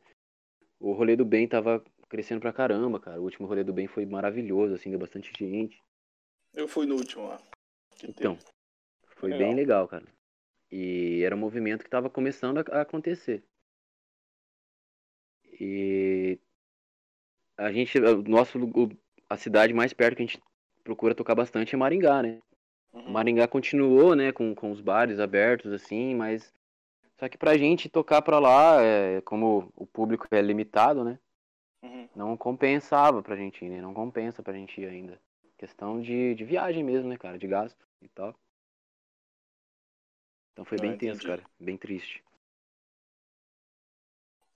[0.79, 3.21] O Rolê do Bem tava crescendo pra caramba, cara.
[3.21, 5.83] O último Rolê do Bem foi maravilhoso, assim, deu bastante gente.
[6.55, 7.38] Eu fui no último lá.
[8.03, 8.51] Então, teve.
[9.16, 9.47] foi Legal.
[9.47, 10.05] bem legal, cara.
[10.71, 13.42] E era um movimento que tava começando a, acontecer.
[15.61, 16.38] E
[17.57, 18.59] a gente, o nosso,
[19.29, 20.40] a cidade mais perto que a gente
[20.85, 22.40] procura tocar bastante é Maringá, né?
[22.92, 23.11] Uhum.
[23.11, 26.55] Maringá continuou, né, com, com os bares abertos, assim, mas
[27.18, 31.18] só que pra gente tocar pra lá, é, como o público é limitado, né,
[31.83, 32.09] Uhum.
[32.14, 35.21] não compensava pra gente ir, né, não compensa pra gente ir ainda.
[35.57, 38.35] Questão de, de viagem mesmo, né, cara, de gasto e tal.
[40.53, 42.23] Então foi Ah, bem tenso, cara, bem triste.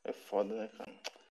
[0.04, 0.92] É foda, né, cara?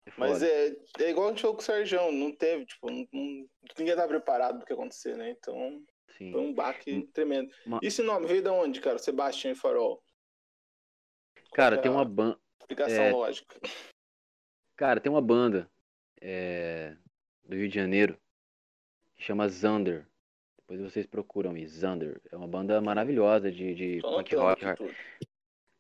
[0.07, 0.47] É Mas foda.
[0.47, 3.95] é, é igual a gente falou com o Sérgio, não teve, tipo, não, não- ninguém
[3.95, 5.31] tá preparado pro que acontecer, né?
[5.31, 6.33] Então, Sim.
[6.33, 7.07] foi um baque Hum.
[7.13, 7.53] tremendo.
[7.83, 8.99] E esse nome veio da onde, cara?
[8.99, 10.03] Sebastião e Farol.
[11.53, 13.61] Cara, é tem uma banda, Explicação é, lógica.
[14.77, 15.71] cara, tem uma banda
[16.27, 16.97] é,
[17.45, 18.19] do Rio de Janeiro
[19.15, 20.07] que chama Zander.
[20.59, 22.21] Depois vocês procuram aí, Zander.
[22.33, 24.65] É uma banda maravilhosa de, de punk rock.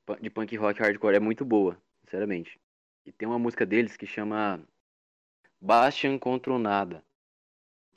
[0.04, 2.60] Pu- de punk rock hardcore é muito boa, sinceramente.
[3.06, 4.62] E tem uma música deles que chama
[5.60, 7.02] Bastian contra o Nada.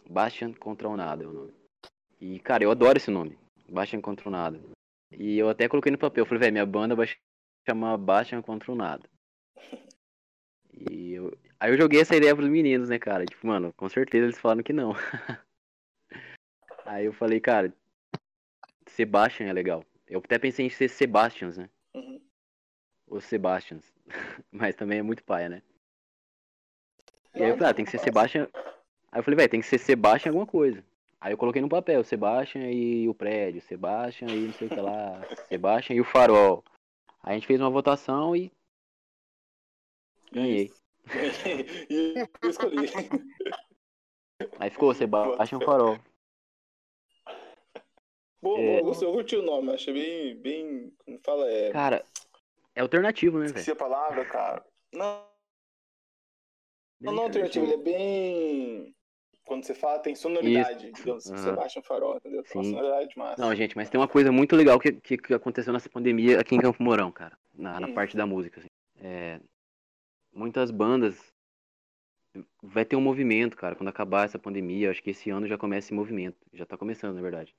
[0.09, 1.53] Bastian contra o Nada é o nome.
[2.21, 3.37] E, cara, eu adoro esse nome.
[3.69, 4.59] Bastian contra o Nada.
[5.11, 6.21] E eu até coloquei no papel.
[6.21, 7.07] Eu falei, velho, minha banda vai
[7.67, 9.07] chamar Bastian contra o Nada.
[10.89, 11.35] E eu...
[11.59, 13.25] Aí eu joguei essa ideia pros meninos, né, cara?
[13.25, 14.93] Tipo, mano, com certeza eles falaram que não.
[16.85, 17.73] Aí eu falei, cara,
[18.87, 19.83] Sebastian é legal.
[20.07, 21.69] Eu até pensei em ser Sebastians, né?
[21.93, 22.21] Uhum.
[23.07, 23.83] Os Sebastians.
[24.51, 25.61] Mas também é muito paia, né?
[27.35, 28.47] E aí eu falei, ah, tem que ser Sebastian.
[29.11, 30.83] Aí eu falei, velho, tem que ser Sebastian alguma coisa.
[31.19, 34.79] Aí eu coloquei no papel, Sebastian e o prédio, Sebastian e não sei o que
[34.79, 36.63] lá, Sebastian e o farol.
[37.21, 38.51] Aí a gente fez uma votação e
[40.31, 40.71] ganhei.
[41.89, 42.89] e eu escolhi.
[44.59, 45.97] Aí ficou Sebastian Farol.
[48.41, 48.81] Boa, É.
[48.81, 51.71] boa, eu curti o nome, achei bem, bem, como fala, é...
[51.71, 52.05] Cara,
[52.75, 53.75] é alternativo, né, Esqueci velho?
[53.77, 54.63] a palavra, cara.
[54.93, 55.25] Não,
[57.01, 58.93] não, não é Bem alternativo, ele é bem...
[59.43, 61.37] Quando você fala, tem sonoridade, digamos, Aham.
[61.41, 62.43] Sebastian Farol, entendeu?
[62.43, 62.71] Tem uma Sim.
[62.71, 63.41] sonoridade massa.
[63.41, 66.53] Não, gente, mas tem uma coisa muito legal que, que, que aconteceu nessa pandemia aqui
[66.53, 67.37] em Campo Mourão, cara.
[67.55, 67.93] Na, na Hum.
[67.93, 68.67] parte da música, assim.
[68.99, 69.39] É,
[70.37, 71.33] muitas bandas.
[72.61, 74.87] Vai ter um movimento, cara, quando acabar essa pandemia.
[74.87, 76.37] Eu acho que esse ano já começa esse movimento.
[76.53, 77.55] Já tá começando, na verdade.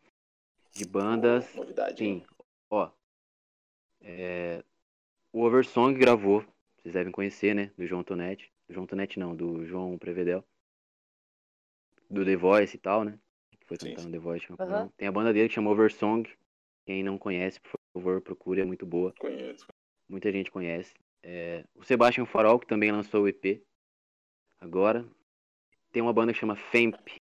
[0.73, 1.47] De bandas.
[1.53, 1.99] Boa, Novidade.
[1.99, 2.25] Sim,
[2.71, 2.91] ó.
[4.01, 4.63] é,
[5.33, 6.45] o Oversong gravou,
[6.77, 7.73] vocês devem conhecer, né?
[7.77, 8.53] Do João Tonetti.
[8.69, 10.45] Do João Tonetti não, do João Prevedel.
[12.09, 13.19] Do The Voice e tal, né?
[13.51, 14.47] Que foi cantar no The Voice.
[14.97, 16.31] Tem a banda dele que chama Oversong.
[16.87, 19.13] Quem não conhece, por favor, procure, é muito boa.
[19.19, 19.67] Conheço.
[20.09, 20.95] Muita gente conhece.
[21.23, 23.63] É, o Sebastian Farol, que também lançou o EP.
[24.61, 25.07] Agora.
[25.91, 27.21] Tem uma banda que chama FEMP.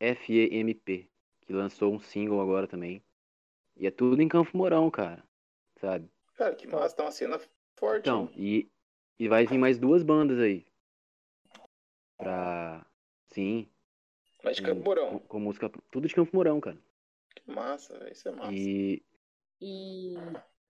[0.00, 1.08] F-E-M-P.
[1.42, 3.02] Que lançou um single agora também.
[3.76, 5.22] E é tudo em Campo Mourão, cara.
[5.80, 6.08] Sabe?
[6.34, 7.40] Cara, que massa, tá uma cena
[7.76, 8.00] forte.
[8.00, 8.70] Então, hein?
[9.18, 10.64] e, e vai vir mais duas bandas aí.
[12.16, 12.86] Pra.
[13.32, 13.68] Sim.
[14.42, 15.18] Mas de Com, Campo Mourão.
[15.18, 15.70] com, com música.
[15.90, 16.78] Tudo de Campo Mourão, cara.
[17.34, 18.52] Que massa, velho, isso é massa.
[18.52, 19.02] E.
[19.60, 20.14] E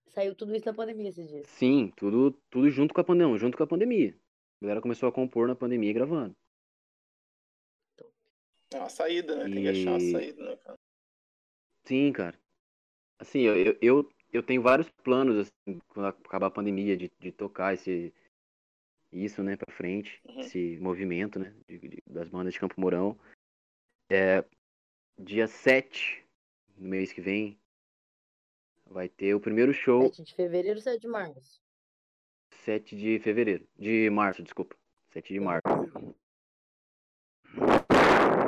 [0.08, 1.46] saiu tudo isso na pandemia esses dias.
[1.48, 3.38] Sim, tudo, tudo junto com a pandemia.
[3.38, 4.16] Junto com a pandemia.
[4.60, 6.34] A galera começou a compor na pandemia e gravando.
[8.72, 9.44] É uma saída, né?
[9.44, 10.78] Tem que achar uma E- saída, né, cara?
[11.84, 12.38] Sim, cara.
[13.18, 17.30] Assim, eu, eu, eu, eu tenho vários planos, assim, quando acabar a pandemia, de, de
[17.30, 18.12] tocar esse,
[19.12, 20.40] isso, né, pra frente, Uhum.
[20.40, 23.16] esse movimento, né, de- de- das bandas de Campo Mourão.
[24.10, 24.44] É,
[25.18, 26.26] dia 7,
[26.76, 27.58] no mês que vem,
[28.86, 31.60] vai ter o primeiro show, 7 de fevereiro, 7 de março.
[32.64, 34.76] 7 de fevereiro, de março, desculpa,
[35.12, 35.62] 7 de março.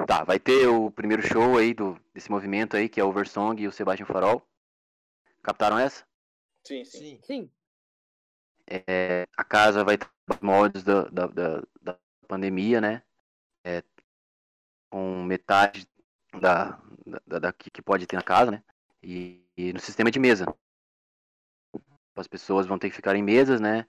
[0.06, 3.60] Tá, vai ter o primeiro show aí do, desse movimento aí, que é o Oversong
[3.60, 4.46] e o Sebastian Farol.
[5.42, 6.04] Captaram essa?
[6.64, 7.20] Sim, sim.
[7.22, 7.50] Sim.
[8.66, 13.02] É, a casa vai estar nos moldes da, da, da, da pandemia, né?
[13.64, 13.82] É,
[14.90, 15.88] com metade
[16.40, 16.80] da,
[17.26, 18.62] da, da que que pode ter na casa, né?
[19.02, 20.46] E, e no sistema de mesa.
[22.14, 23.86] As pessoas vão ter que ficar em mesas, né?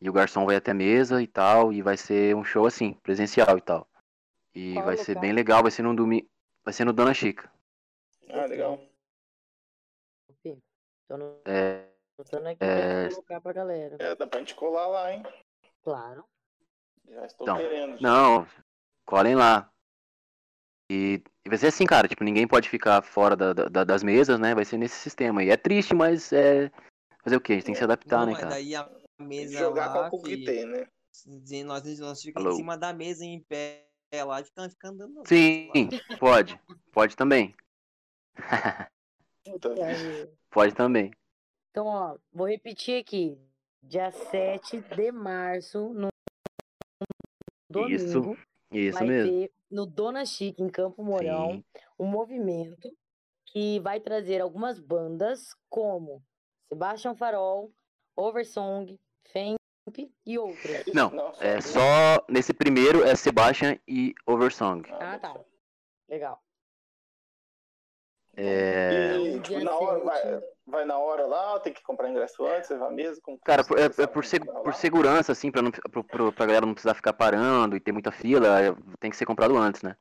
[0.00, 2.94] E o garçom vai até a mesa e tal, e vai ser um show assim,
[3.02, 3.88] presencial e tal.
[4.54, 5.20] E Qual vai ser local?
[5.22, 6.28] bem legal, vai ser no domingo,
[6.64, 7.50] vai ser no Dona Chica.
[8.30, 8.80] Ah, legal.
[11.08, 11.88] Tô no- É,
[12.18, 13.06] aqui É.
[13.08, 13.96] pra colocar pra galera.
[13.98, 15.22] É, dá pra gente colar lá, hein?
[15.82, 16.24] Claro.
[17.08, 18.00] Já estou Então, querendo.
[18.00, 18.46] Não,
[19.04, 19.68] colhem lá.
[20.90, 24.40] E, e vai ser assim, cara, tipo, ninguém pode ficar fora da- da- das mesas,
[24.40, 24.56] né?
[24.56, 25.44] Vai ser nesse sistema.
[25.44, 26.68] E é triste, mas é.
[27.22, 27.52] Fazer o quê?
[27.52, 28.48] A gente tem que se adaptar, Não, né, cara?
[28.48, 30.86] daí a Tem que mesa jogar lá, com o que fi, tem, né?
[31.24, 32.54] dizendo, nós, nós ficamos Alô?
[32.54, 33.86] em cima da mesa em pé
[34.26, 35.28] lá, ficando, ficando andando.
[35.28, 36.18] Sim, lá.
[36.18, 36.60] pode.
[36.90, 37.54] Pode também.
[40.50, 41.12] Pode também.
[41.70, 43.38] Então, ó, vou repetir aqui.
[43.82, 46.08] Dia 7 de março, no
[47.70, 48.36] domingo, Isso,
[48.72, 49.30] Isso vai mesmo.
[49.30, 51.64] ter no Dona Chica, em Campo Mourão, Sim.
[51.98, 52.90] um movimento
[53.46, 56.22] que vai trazer algumas bandas como
[56.68, 57.72] Sebastian Farol,
[58.16, 58.98] Oversong,
[59.32, 59.56] Femp
[60.26, 60.86] e outras.
[60.94, 62.24] Não, só É só.
[62.28, 64.88] Nesse primeiro é Sebastian e Oversong.
[64.92, 65.38] Ah, tá.
[66.08, 66.42] Legal.
[68.36, 69.16] É.
[69.16, 70.42] E, tipo, na hora, vai.
[70.70, 73.38] Vai na hora lá, tem que comprar ingresso antes, você vai mesmo?
[73.44, 76.72] Cara, é, é por, seg- por segurança, assim, pra, não, pro, pro, pra galera não
[76.74, 79.96] precisar ficar parando e ter muita fila, é, tem que ser comprado antes, né?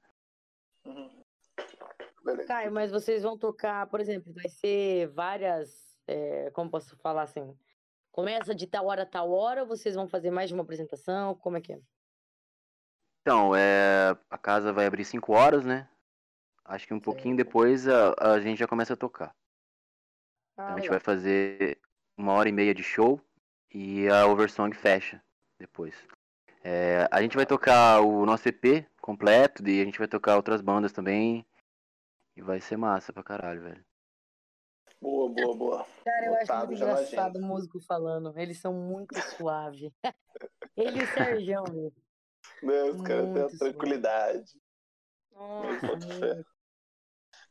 [0.86, 1.10] Uhum.
[2.48, 5.96] Caio, mas vocês vão tocar, por exemplo, vai ser várias.
[6.08, 7.58] é, como posso falar assim?
[8.12, 11.36] Começa de tal hora a tal hora, ou vocês vão fazer mais de uma apresentação?
[11.36, 11.80] Como é que é?
[13.22, 15.88] Então, é, a casa vai abrir 5 horas, né?
[16.66, 19.36] Acho que um pouquinho depois a, a gente já começa a tocar.
[20.60, 20.92] Então Ah, a gente legal.
[20.92, 21.80] vai fazer
[22.18, 23.22] uma hora e meia de show
[23.74, 25.24] e a Oversong fecha
[25.58, 25.96] depois.
[26.62, 30.62] É, a gente vai tocar o nosso EP completo e a gente vai tocar outras
[30.62, 31.46] bandas também.
[32.36, 33.86] E vai ser massa pra caralho, velho.
[35.02, 35.88] Boa, boa, boa.
[36.04, 38.38] Cara, eu acho Botado muito já na engraçado o músico falando.
[38.38, 39.92] Eles são muito suaves.
[40.76, 41.94] Ele e o Sergião, meu.
[42.64, 44.52] Né, os caras têm a Muito tranquilidade.
[45.32, 46.59] Nossa, muito.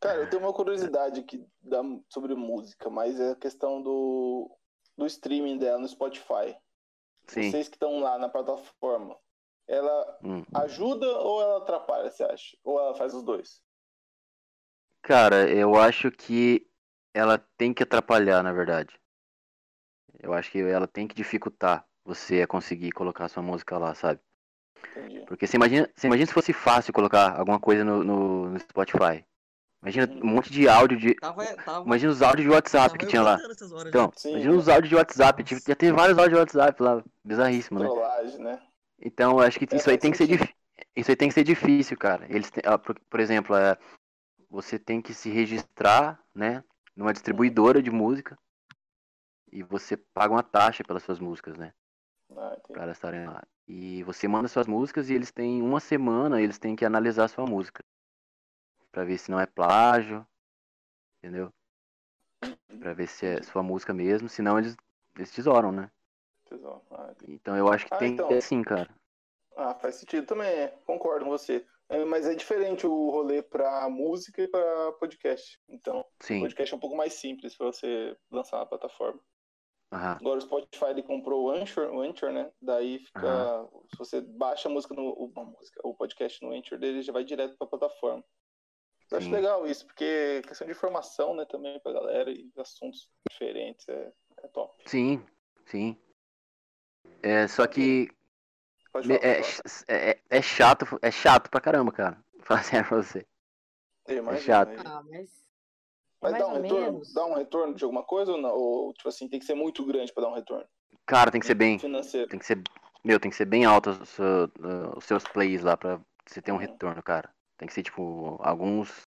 [0.00, 4.50] Cara, eu tenho uma curiosidade aqui da- sobre música, mas é a questão do,
[4.96, 6.56] do streaming dela no Spotify.
[7.26, 7.42] Sim.
[7.42, 9.18] Vocês que estão lá na plataforma,
[9.66, 10.42] ela Hum.
[10.54, 12.56] ajuda ou ela atrapalha, você acha?
[12.64, 13.62] Ou ela faz os dois?
[15.02, 16.66] Cara, eu acho que
[17.14, 18.98] ela tem que atrapalhar, na verdade.
[20.20, 24.20] Eu acho que ela tem que dificultar você a conseguir colocar sua música lá, sabe?
[24.96, 25.24] Entendi.
[25.26, 29.24] Porque você imagina, você imagina se fosse fácil colocar alguma coisa no, no, no Spotify.
[29.82, 31.16] Imagina um monte de áudio de.
[31.20, 33.40] Tava, tava, Imagina os áudios de WhatsApp tava que tinha lá.
[33.40, 34.58] horas Então, Sim, imagina né?
[34.58, 35.44] os áudios de WhatsApp.
[35.44, 37.02] Tipo, ia ter vários áudios de WhatsApp lá.
[37.24, 37.86] Bizarríssimo, né?
[37.86, 38.62] Trollagem, né?
[39.00, 40.54] Então, eu acho que É, isso aí tem que ser difícil.
[40.96, 42.26] Isso aí tem que ser difícil, cara.
[42.28, 43.76] Eles têm- ah, por, por exemplo, é,
[44.50, 46.64] você tem que se registrar, né,
[46.96, 48.38] numa distribuidora de música
[49.52, 51.74] e você paga uma taxa pelas suas músicas, né,
[52.36, 53.42] Ah, elas estarem lá.
[53.66, 57.28] E você manda suas músicas e eles têm uma semana, eles têm que analisar a
[57.28, 57.84] sua música
[58.90, 60.26] Pra ver se não é plágio,
[61.18, 61.52] entendeu?
[62.80, 64.76] Pra ver se é sua música mesmo, senão eles
[65.16, 65.90] eles tesouram, né?
[66.44, 66.80] Tesouro.
[66.92, 67.12] Ah.
[67.26, 68.28] Então eu acho que Ah, tem então.
[68.28, 68.88] que ser assim, cara.
[69.56, 70.68] Ah, faz sentido também, é.
[70.86, 71.66] concordo com você.
[71.88, 75.60] É, mas é diferente o rolê pra música e pra podcast.
[75.68, 76.40] Então, Sim.
[76.40, 79.20] podcast é um pouco mais simples pra você lançar na plataforma.
[79.90, 80.18] Aham.
[80.20, 82.52] Agora o Spotify ele comprou o Anchor, o Anchor, né?
[82.60, 83.66] Daí fica.
[83.90, 85.32] Se você baixa a música no.
[85.34, 88.22] música, o podcast no Anchor dele já vai direto pra plataforma.
[89.10, 89.34] Eu acho Sim.
[89.34, 94.48] legal isso, porque questão de informação, né, também pra galera e assuntos diferentes é, é
[94.48, 94.74] top.
[94.86, 95.24] Sim,
[95.66, 95.96] sim.
[97.22, 98.08] É, só que
[98.92, 102.18] falar, é, ch- é, é chato, é chato pra caramba, cara.
[102.64, 103.26] Sério pra você.
[104.06, 104.68] Eu imagino, chato.
[104.70, 104.82] né?
[104.86, 105.48] Ah, mas.
[106.20, 107.02] Mas dá um retorno?
[107.14, 108.50] Dá um retorno de alguma coisa ou não?
[108.50, 110.66] Ou, tipo assim, tem que ser muito grande pra dar um retorno
[111.06, 112.28] Cara, tem que ser bem, financeiro?
[112.28, 112.62] tem que ser,
[113.04, 114.16] meu, tem que ser bem alto os,
[114.96, 116.60] os seus plays lá pra você ter um Uhum.
[116.60, 117.30] retorno, cara.
[117.58, 119.06] Tem que ser tipo alguns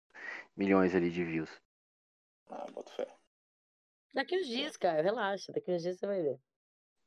[0.57, 1.51] milhões ali de views.
[2.51, 3.07] Ah, boto fé.
[4.13, 5.53] Daqui uns dias, cara, relaxa.
[5.53, 6.39] Daqui uns dias você vai ver.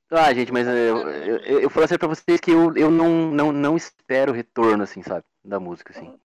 [0.09, 3.31] Ah, gente, mas eu, eu, eu, eu falo assim pra vocês que eu, eu não,
[3.31, 5.25] não, não espero retorno, assim, sabe?
[5.43, 6.17] Da música, assim.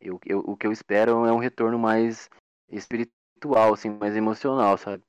[0.00, 2.30] Eu, eu, o que eu espero é um retorno mais
[2.68, 5.02] espiritual, assim, mais emocional, sabe?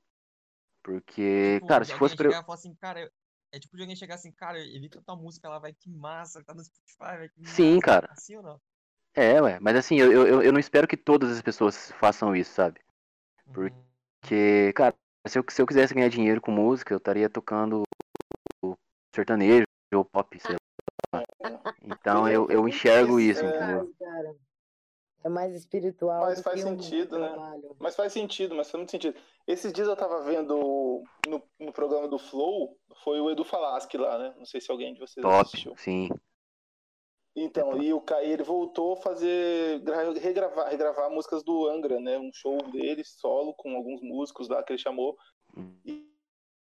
[0.82, 2.30] Porque, Tipo, cara, se fosse pra eu...
[2.32, 3.12] chegar e falar assim, cara,
[3.52, 6.42] é tipo de alguém chegar assim, cara, eu vi tanta música lá, vai, que massa,
[6.42, 7.80] tá no Spotify, vai, que Sim, massa.
[7.80, 8.08] cara.
[8.10, 8.60] Assim ou não?
[9.14, 12.52] É, ué, mas assim, eu, eu, eu não espero que todas as pessoas façam isso,
[12.52, 12.80] sabe?
[13.52, 13.90] Por- Uhum.
[14.20, 14.94] Porque, cara,
[15.26, 17.82] se eu, se eu quisesse ganhar dinheiro com música, eu estaria tocando
[19.14, 20.56] sertanejo ou pop, sei
[21.14, 21.24] lá.
[21.82, 23.48] Então eu, eu enxergo isso, É.
[23.48, 23.90] entendeu?
[25.22, 26.20] É mais espiritual.
[26.20, 27.28] Mas faz um sentido, né?
[27.28, 27.76] trabalho.
[27.78, 29.18] Mas faz sentido, mas faz muito sentido.
[29.46, 34.18] Esses dias eu tava vendo no, no programa do Flow, foi o Edu Falaschi lá,
[34.18, 34.34] né?
[34.38, 35.74] Não sei se alguém de vocês Top, assistiu.
[35.76, 36.08] sim.
[37.42, 42.18] Então, e o e ele voltou a fazer, gra- regravar, regravar músicas do Angra, né?
[42.18, 45.16] Um show dele, solo, com alguns músicos lá que ele chamou.
[45.84, 46.06] E,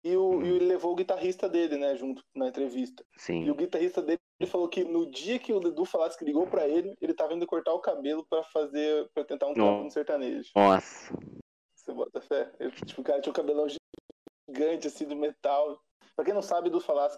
[0.05, 1.95] e, o, e ele levou o guitarrista dele, né?
[1.97, 3.05] Junto na entrevista.
[3.17, 3.51] E Sim.
[3.51, 6.95] o guitarrista dele falou que no dia que o Edu Falaschi que ligou pra ele,
[7.01, 10.51] ele tava indo cortar o cabelo pra fazer, para tentar um trampo no sertanejo.
[10.57, 11.15] Nossa.
[11.77, 12.51] Você bota fé?
[12.59, 13.67] Ele, tipo, o cara tinha um cabelão
[14.49, 15.79] gigante, assim, do metal.
[16.17, 17.17] Pra quem não sabe, do Falaschi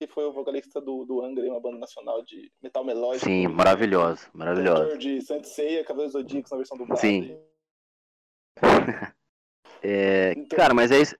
[0.00, 3.24] que foi o vocalista do, do Angra, uma banda nacional de metal melódico.
[3.24, 4.28] Sim, maravilhosa.
[4.32, 7.00] Cantor de Saint Seiya, Cavaleiros Zodíacos na versão dublada.
[7.00, 7.38] Sim.
[9.82, 11.14] É, Então- cara, mas é isso,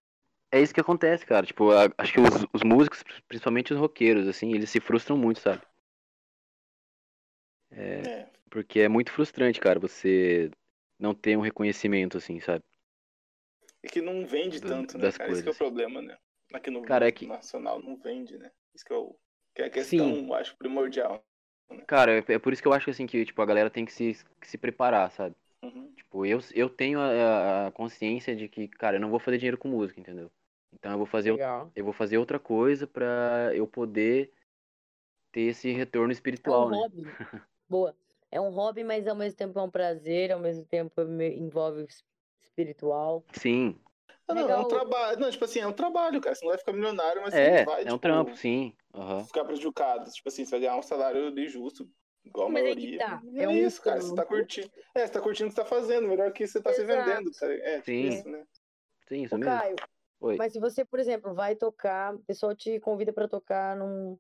[0.51, 1.47] é isso que acontece, cara.
[1.47, 5.41] Tipo, a- acho que os, os músicos, principalmente os roqueiros, assim, eles se frustram muito,
[5.41, 5.61] sabe?
[7.71, 8.31] É, É.
[8.51, 10.51] porque é muito frustrante, cara, você
[10.99, 12.65] não ter um reconhecimento, assim, sabe?
[13.85, 15.31] E que não vende tanto, né, das cara?
[15.31, 15.59] Esse que é o coisas.
[15.59, 16.17] problema, né?
[16.53, 18.51] Aqui no Cara, é que- nacional não vende, né?
[18.75, 19.17] Isso que é, o,
[19.55, 20.33] que é a questão, Sim.
[20.35, 21.23] acho, primordial.
[21.87, 23.93] Cara, é, é por isso que eu acho assim que, tipo, a galera tem que
[23.93, 25.35] se, que se preparar, sabe?
[25.63, 25.93] Uhum.
[25.97, 29.59] Tipo, eu, eu tenho a, a consciência de que, cara, eu não vou fazer dinheiro
[29.59, 30.31] com música, entendeu?
[30.73, 31.73] Então eu vou fazer, Legal.
[31.75, 34.33] eu vou fazer outra coisa pra eu poder
[35.33, 36.13] ter esse retorno
[36.45, 36.77] É um espiritual, né?
[36.83, 37.03] hobby.
[37.69, 37.97] Boa.
[38.31, 41.87] É um hobby, mas ao mesmo tempo é um prazer, ao mesmo tempo me- envolve
[42.41, 43.25] espiritual.
[43.33, 43.79] Sim,
[44.29, 45.19] Não, é um trabalho.
[45.21, 46.35] Não, tipo assim, é um trabalho, cara.
[46.35, 48.75] Você não vai ficar milionário, mas você é, vai, é um tipo, trampo, sim.
[48.95, 49.25] aham.
[49.25, 50.11] ficar prejudicado.
[50.11, 51.89] Tipo assim, você vai ganhar um salário ali justo,
[52.25, 52.99] igual a Mas maioria.
[52.99, 54.01] tá, E é é, um isso, cara.
[54.01, 54.71] Você tá curtindo.
[54.95, 57.09] É, você tá curtindo o que você tá fazendo, melhor que você tá se Exato.
[57.09, 57.55] vendendo, cara.
[57.55, 58.09] É, tipo Sim.
[58.09, 58.47] isso, né?
[59.09, 59.55] Sim, isso Ô, mesmo.
[59.55, 59.77] Caio,
[60.21, 60.37] Oi.
[60.37, 64.19] mas se você, por exemplo, vai tocar, o pessoal te convida para tocar num,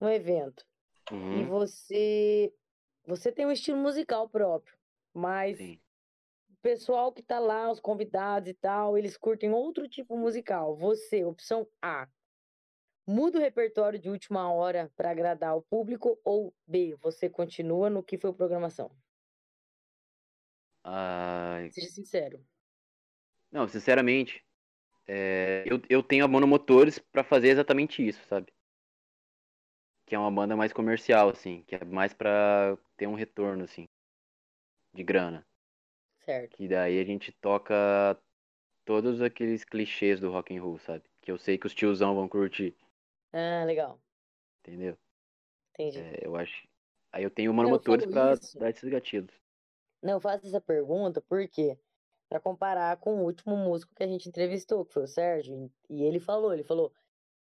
[0.00, 0.64] num evento
[1.10, 2.52] e Uhum, você
[3.06, 4.74] você tem um estilo musical próprio,
[5.12, 5.78] mas sim.
[6.64, 10.74] Pessoal que tá lá, os convidados e tal, eles curtem outro tipo musical.
[10.74, 12.08] Você, opção A,
[13.06, 18.02] muda o repertório de última hora para agradar o público ou B, você continua no
[18.02, 18.90] que foi programação?
[20.82, 22.42] Ah, Seja sincero.
[23.52, 24.42] não, sinceramente,
[25.06, 28.50] é, eu, eu tenho a Monomotores pra fazer exatamente isso, sabe?
[30.06, 33.86] Que é uma banda mais comercial, assim, que é mais pra ter um retorno, assim,
[34.94, 35.46] de grana.
[36.24, 36.56] Certo.
[36.56, 38.18] Que daí a gente toca
[38.84, 41.04] todos aqueles clichês do rock and roll, sabe?
[41.20, 42.76] Que eu sei que os tiozão vão curtir,
[43.32, 43.98] Ah, legal.
[44.60, 44.96] entendeu?
[45.72, 45.98] Entendi.
[46.00, 46.66] É, eu acho.
[47.12, 48.58] Aí eu tenho uma motores isso.
[48.58, 49.34] dar esses gatilhos.
[50.02, 51.78] Não, eu faço essa pergunta porque
[52.28, 56.02] para comparar com o último músico que a gente entrevistou, que foi o Sérgio, e
[56.02, 56.92] ele falou, ele falou: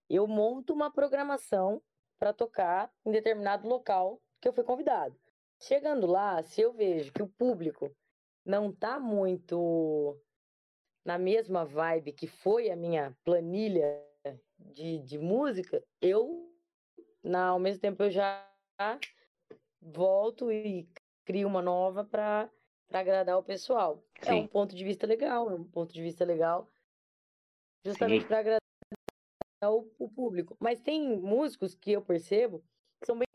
[0.08, 1.82] "Eu monto uma programação
[2.18, 5.18] para tocar em determinado local que eu fui convidado.
[5.60, 7.94] Chegando lá, se eu vejo que o público
[8.46, 10.16] não tá muito
[11.04, 14.02] na mesma vibe que foi a minha planilha
[14.58, 16.52] de, de música, eu,
[17.22, 18.48] na, ao mesmo tempo, eu já
[19.80, 20.88] volto e
[21.24, 22.50] crio uma nova para
[22.92, 24.02] agradar o pessoal.
[24.24, 24.48] É um Sim.
[24.48, 26.70] ponto de vista legal, é um ponto de vista legal,
[27.84, 28.28] justamente Sim.
[28.28, 28.60] para agradar
[29.64, 30.56] o, o público.
[30.60, 32.64] Mas tem músicos que eu percebo
[33.00, 33.26] que são bem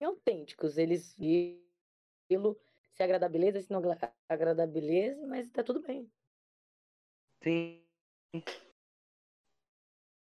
[0.00, 1.14] autênticos, eles
[2.30, 2.58] estilo,
[2.94, 6.10] se agradar beleza, se não agra- agradar beleza, mas tá tudo bem.
[7.42, 7.82] Sim.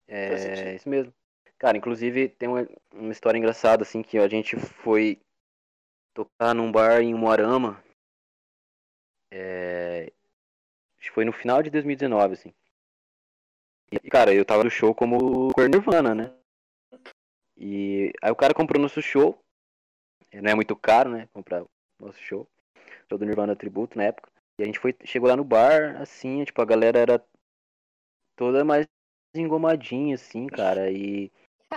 [0.09, 1.13] É isso mesmo.
[1.59, 5.21] Cara, inclusive tem uma, uma história engraçada, assim, que a gente foi
[6.13, 7.83] tocar num bar em Moarama.
[9.31, 10.13] É...
[10.99, 12.53] Acho que foi no final de 2019, assim.
[13.91, 16.35] E, cara, eu tava no show como cor Nirvana, né?
[17.57, 19.39] E aí o cara comprou nosso show.
[20.33, 21.29] Não é muito caro, né?
[21.33, 21.65] Comprar
[22.07, 22.49] nosso show.
[23.09, 24.31] Show do Nirvana Tributo na época.
[24.59, 27.25] E a gente foi, chegou lá no bar, assim, tipo, a galera era
[28.37, 28.87] toda mais
[29.35, 30.91] engomadinha, assim, cara.
[30.91, 31.31] E,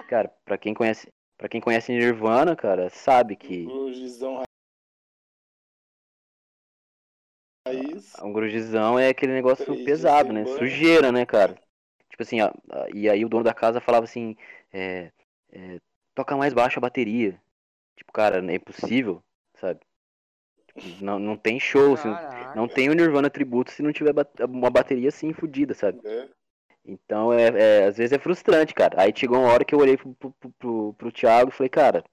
[0.07, 1.07] cara, pra quem conhece,
[1.38, 4.43] para quem conhece Nirvana, cara, sabe que Grugezão
[7.67, 8.13] raiz.
[8.21, 10.45] um grugizão é aquele negócio Três pesado, né?
[10.45, 11.55] Sujeira, né, cara?
[12.09, 12.51] Tipo assim, ó,
[12.93, 14.38] e aí o dono da casa falava assim,
[14.71, 15.11] é,
[15.51, 15.80] é,
[16.13, 17.39] toca mais baixo a bateria.
[17.95, 19.21] Tipo, cara, é impossível,
[19.59, 19.84] sabe?
[21.01, 22.55] Não, não tem show, se não, Caraca.
[22.55, 24.13] não tem o Nirvana tributo se não tiver
[24.49, 26.01] uma bateria assim fodida, sabe?
[26.03, 26.30] né?
[26.84, 29.01] Então, é, é- às vezes é frustrante, cara.
[29.01, 32.03] Aí chegou uma hora que eu olhei pro, pro, pro, pro, Thiago e falei, cara,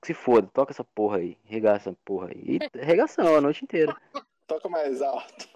[0.00, 2.58] que se foda, toca essa porra aí, regaça essa porra aí.
[2.58, 3.96] E regação a noite inteira.
[4.46, 5.48] Toca mais alto.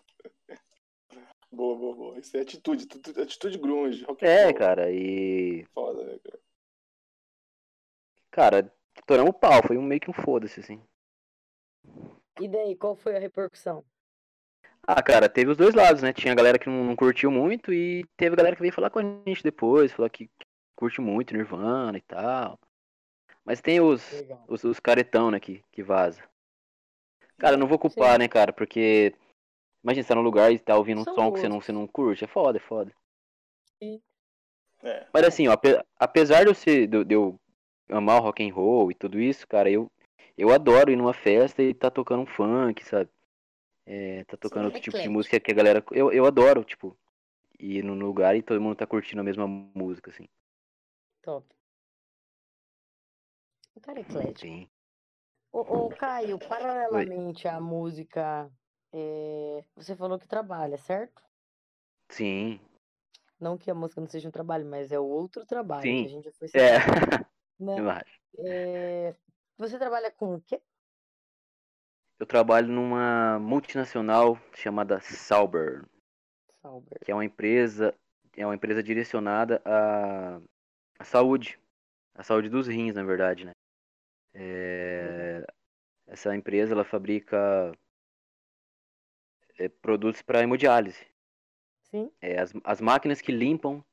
[1.53, 2.19] Boa, boa, boa.
[2.19, 2.87] Isso é atitude,
[3.23, 4.05] atitude, grunge.
[4.05, 5.65] rock É, cara, e.
[5.73, 6.39] Foda, né, cara?
[8.31, 10.83] Cara, estouramos o pau, foi um meio que um foda-se, assim.
[12.41, 13.85] E daí, qual foi a repercussão?
[14.87, 16.13] Ah, cara, teve os dois lados, né?
[16.13, 19.03] Tinha galera que não, não curtiu muito e teve galera que veio falar com a
[19.27, 20.31] gente depois, falar que
[20.77, 22.59] curte muito Nirvana e tal.
[23.45, 24.45] Mas tem os, Legal.
[24.49, 26.23] os, os caretão, né, que, que vaza.
[27.39, 28.19] Cara, eu não vou culpar, Sim.
[28.19, 29.15] né, cara, porque.
[29.83, 31.73] Imagina, você tá num lugar e tá ouvindo um São som que você não, você
[31.73, 32.93] não curte, é foda, é foda.
[34.83, 35.07] É.
[35.13, 37.39] Mas assim, ó, ape- apesar de eu, ser, de, de eu
[37.89, 39.91] amar o rock and roll e tudo isso, cara, eu,
[40.37, 43.11] eu adoro ir numa festa e tá tocando um funk, sabe?
[43.85, 44.67] É, tá tocando Sim.
[44.67, 45.85] outro tipo de música que a galera.
[45.93, 46.97] Eu, eu adoro, tipo,
[47.59, 50.29] ir no lugar e todo mundo tá curtindo a mesma música, assim.
[51.23, 51.47] Top.
[53.75, 54.41] O cara é eclético.
[54.41, 54.69] Sim.
[55.53, 58.51] Ô, ô, Caio, paralelamente à música,
[58.93, 61.23] é, você falou que trabalha, certo?
[62.11, 62.61] Sim.
[63.39, 66.03] Não que a música não seja um trabalho, mas é outro trabalho Sim.
[66.03, 66.77] que a gente já foi É,
[67.61, 67.81] né?
[67.81, 68.21] eu acho.
[68.39, 69.15] É,
[69.57, 70.61] você trabalha com o quê?
[72.19, 75.85] Eu trabalho numa multinacional chamada Sauber,
[76.63, 76.99] Sauber.
[77.05, 77.95] que é uma empresa,
[78.35, 80.41] é uma empresa direcionada à,
[80.99, 81.61] à saúde,
[82.15, 83.53] à saúde dos rins, na verdade, né?
[84.33, 85.47] É,
[86.07, 87.73] essa empresa ela fabrica
[89.59, 91.07] é, produtos para hemodiálise.
[91.83, 92.11] Sim?
[92.21, 93.85] É, as, as máquinas que limpam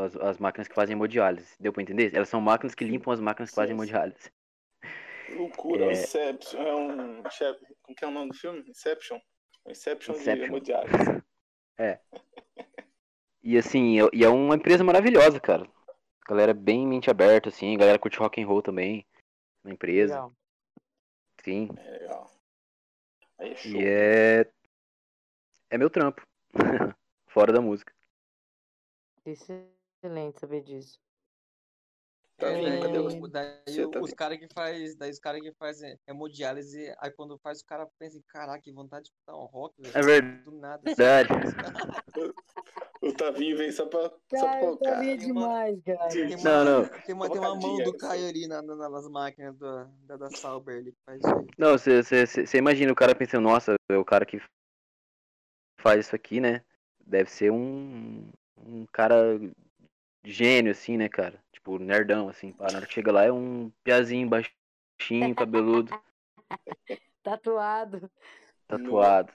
[0.00, 1.54] as, as máquinas que fazem hemodiálise.
[1.60, 2.14] Deu para entender?
[2.14, 4.30] Elas são máquinas que limpam as máquinas que fazem hemodiálise.
[5.30, 5.88] Loucura, É.
[5.88, 6.60] o Inception.
[6.62, 7.22] É um.
[7.82, 8.64] Como que é o nome do filme?
[8.68, 9.18] Inception.
[9.64, 10.46] O Inception, de Inception.
[10.46, 10.94] hemodiálise.
[13.46, 15.68] E assim, é- e é uma empresa maravilhosa, cara.
[16.26, 19.06] Galera bem mente aberta, assim, galera curte rock and roll também
[19.62, 20.14] na empresa.
[20.14, 20.32] Legal.
[21.42, 21.68] Sim.
[21.76, 22.30] É legal.
[23.38, 23.70] Aí é show.
[23.72, 24.50] E é.
[25.68, 26.26] É meu trampo.
[27.26, 27.92] Fora da música.
[29.26, 29.68] Excelente
[30.38, 30.98] saber disso.
[32.36, 32.82] Tá É, vendo?
[32.82, 35.80] Cadê daí, o- daí Você tá os caras que faz, daí os cara que faz
[35.82, 39.80] é, hemodiálise, aí quando faz o cara pensa, caraca, que vontade de escutar um rock,
[39.80, 39.96] velho.
[39.96, 40.42] É verdade.
[40.42, 40.82] Do nada.
[40.84, 41.28] Verdade.
[43.02, 44.92] O Tavinho vem só pra, só pra Cara, colocar.
[44.94, 46.08] tá Tem uma- demais, cara.
[46.08, 46.88] Tem Não, uma, não.
[46.88, 50.30] Tem uma, tem uma mão do Caio ali na, na- nas máquinas do, da, da
[50.30, 51.46] Sauber ali que faz isso aí.
[51.58, 54.40] Não, você imagina o cara pensando, nossa, é o cara que
[55.80, 56.64] faz isso aqui, né?
[56.98, 58.26] Deve ser um,
[58.56, 59.38] um cara
[60.24, 61.38] gênio, assim, né, cara?
[61.52, 62.52] Tipo, nerdão, assim.
[62.52, 62.66] pá.
[62.70, 65.90] Na hora que chega lá é um piazinho baixinho, cabeludo,
[67.22, 68.10] Tatuado.
[68.66, 69.32] tatuado.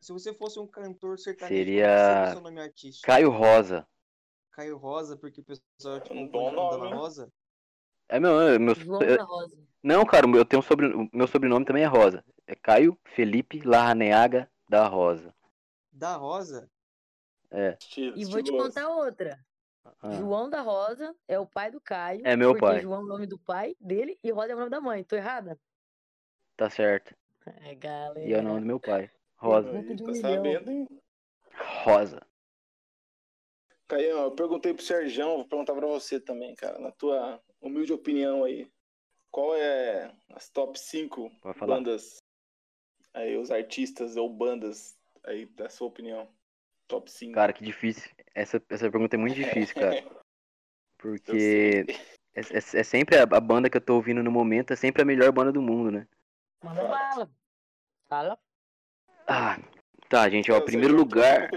[0.00, 3.04] se você fosse um cantor sertanejo, Seria- seu nome artístico?
[3.06, 3.84] Caio Rosa.
[4.52, 6.94] Caio Rosa, porque o pessoal te Um confunde bom com nome?
[6.94, 7.32] Rosa.
[8.08, 8.72] É meu, é meu
[9.02, 9.58] é- Rosa.
[9.82, 12.24] Não, cara, eu tenho um sobre, o meu sobrenome também é Rosa.
[12.46, 15.34] É Caio Felipe Larraneaga da Rosa.
[15.96, 16.70] Da Rosa?
[17.80, 19.38] Estilo, E vou te contar outra.
[20.02, 22.20] Ah, João da Rosa é o pai do Caio.
[22.26, 22.80] É meu pai.
[22.80, 25.02] João é o nome do pai dele e Rosa é o nome da mãe.
[25.04, 25.58] Tô errada?
[26.56, 27.14] tá certo.
[27.62, 28.28] É, galera.
[28.28, 29.10] E é o nome do meu pai.
[29.36, 29.70] Rosa.
[29.70, 30.86] Um tá sabendo, hein?
[31.84, 32.20] Rosa.
[33.88, 36.78] Caião, eu perguntei pro Serjão, vou perguntar pra você também, cara.
[36.78, 38.68] Na tua humilde opinião aí,
[39.30, 41.76] qual é as top 5 Pode falar.
[41.76, 42.16] bandas,
[43.14, 44.96] aí, os artistas ou bandas
[45.26, 46.28] aí, da sua opinião?
[46.88, 47.34] Top 5.
[47.34, 48.10] Cara, que difícil.
[48.34, 50.04] Essa, essa pergunta é muito difícil, cara.
[50.98, 51.84] Porque
[52.34, 55.02] é, é- é sempre a, a banda que eu tô ouvindo no momento, é sempre
[55.02, 56.06] a melhor banda do mundo, né?
[56.62, 57.30] Manda bala.
[58.08, 58.38] Fala.
[59.26, 59.58] Ah,
[60.08, 61.50] tá, gente, ó, É, o primeiro lugar.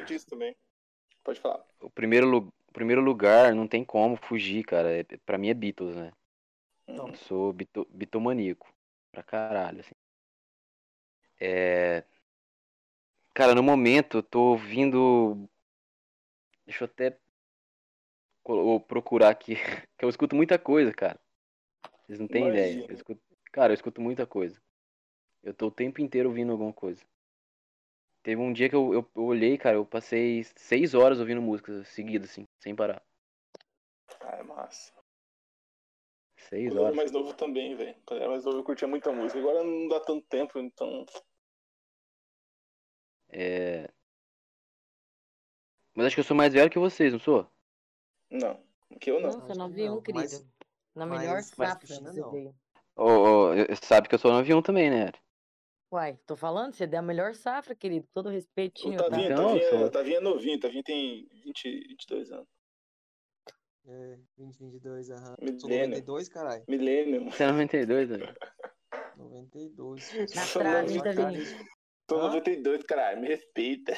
[1.23, 1.63] Pode falar.
[1.79, 4.91] O primeiro, primeiro lugar não tem como fugir, cara.
[4.91, 6.11] É, pra mim é Beatles, né?
[6.87, 8.67] Eu sou bito, bitomaníaco.
[9.11, 9.93] Pra caralho, assim.
[11.39, 12.03] É.
[13.39, 15.49] Cara, no momento eu tô ouvindo.
[16.65, 17.17] Deixa eu até
[18.85, 19.55] procurar aqui.
[19.97, 21.17] Que eu escuto muita coisa, cara.
[22.05, 22.85] Vocês não têm ideia.
[22.85, 23.21] Eu escuto...
[23.53, 24.61] Cara, eu escuto muita coisa.
[25.41, 27.01] Eu tô o tempo inteiro ouvindo alguma coisa.
[28.23, 31.87] Teve um dia que eu, eu, eu olhei, cara, eu passei seis horas ouvindo músicas
[31.87, 33.01] seguidas, assim, sem parar.
[34.19, 34.93] Ah, é massa.
[36.35, 36.95] Seis Quando eu era horas.
[36.97, 37.95] mais novo também, velho.
[38.05, 39.39] Quando eu era mais novo eu curtia muita música.
[39.39, 41.05] Agora não dá tanto tempo, então.
[43.29, 43.89] É...
[45.95, 47.49] Mas acho que eu sou mais velho que vocês, não sou?
[48.29, 48.61] Não.
[48.99, 49.27] Que eu não.
[49.27, 50.19] Nossa, acho que 91, não, querido.
[50.23, 50.45] mas-
[50.95, 52.31] Na melhor mas safra você não.
[52.31, 52.55] veio.
[52.95, 55.11] Ô, eu- sabe que eu sou 91 também, né?
[55.91, 58.07] Uai, tô falando, você deu a melhor safra, querido.
[58.13, 59.09] Todo respeitinho, O tá?
[59.09, 62.47] Tavinha, Então, Tavinha, sou- Tavinha é novinho, Tavinha tem 20, 22 anos.
[63.87, 65.35] É, 2022, aham.
[65.59, 65.89] Sou Milênio.
[65.89, 66.63] 92, caralho.
[66.67, 67.25] Milênio.
[67.31, 68.35] Você é 92, velho.
[69.17, 70.35] 92.
[70.35, 71.69] Na trave, Tavinho?
[72.09, 72.29] Tô Hã?
[72.29, 73.93] 92, caralho, me respeita.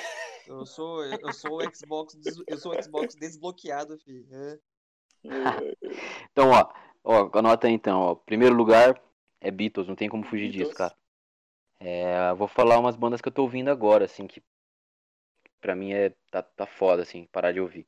[0.45, 4.27] Eu sou, eu sou o Xbox, eu sou o Xbox desbloqueado, filho.
[4.29, 4.59] É.
[6.29, 6.73] Então, ó,
[7.05, 8.15] ó, anota aí então, ó.
[8.15, 9.01] Primeiro lugar
[9.39, 10.77] é Beatles, não tem como fugir disso, Beatles.
[10.77, 10.95] cara.
[11.79, 14.43] É, vou falar umas bandas que eu tô ouvindo agora, assim, que
[15.61, 17.87] pra mim é tá, tá foda, assim, parar de ouvir.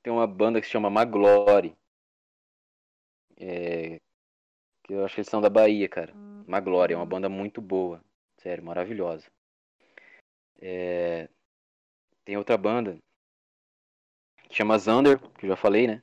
[0.00, 1.76] Tem uma banda que se chama Maglore.
[3.36, 4.00] É,
[4.84, 6.14] que eu acho que eles são da Bahia, cara.
[6.46, 8.00] Maglore é uma banda muito boa.
[8.38, 9.26] Sério, maravilhosa.
[10.60, 11.28] É,
[12.24, 12.98] tem outra banda
[14.48, 16.02] que chama Zander, que eu já falei, né?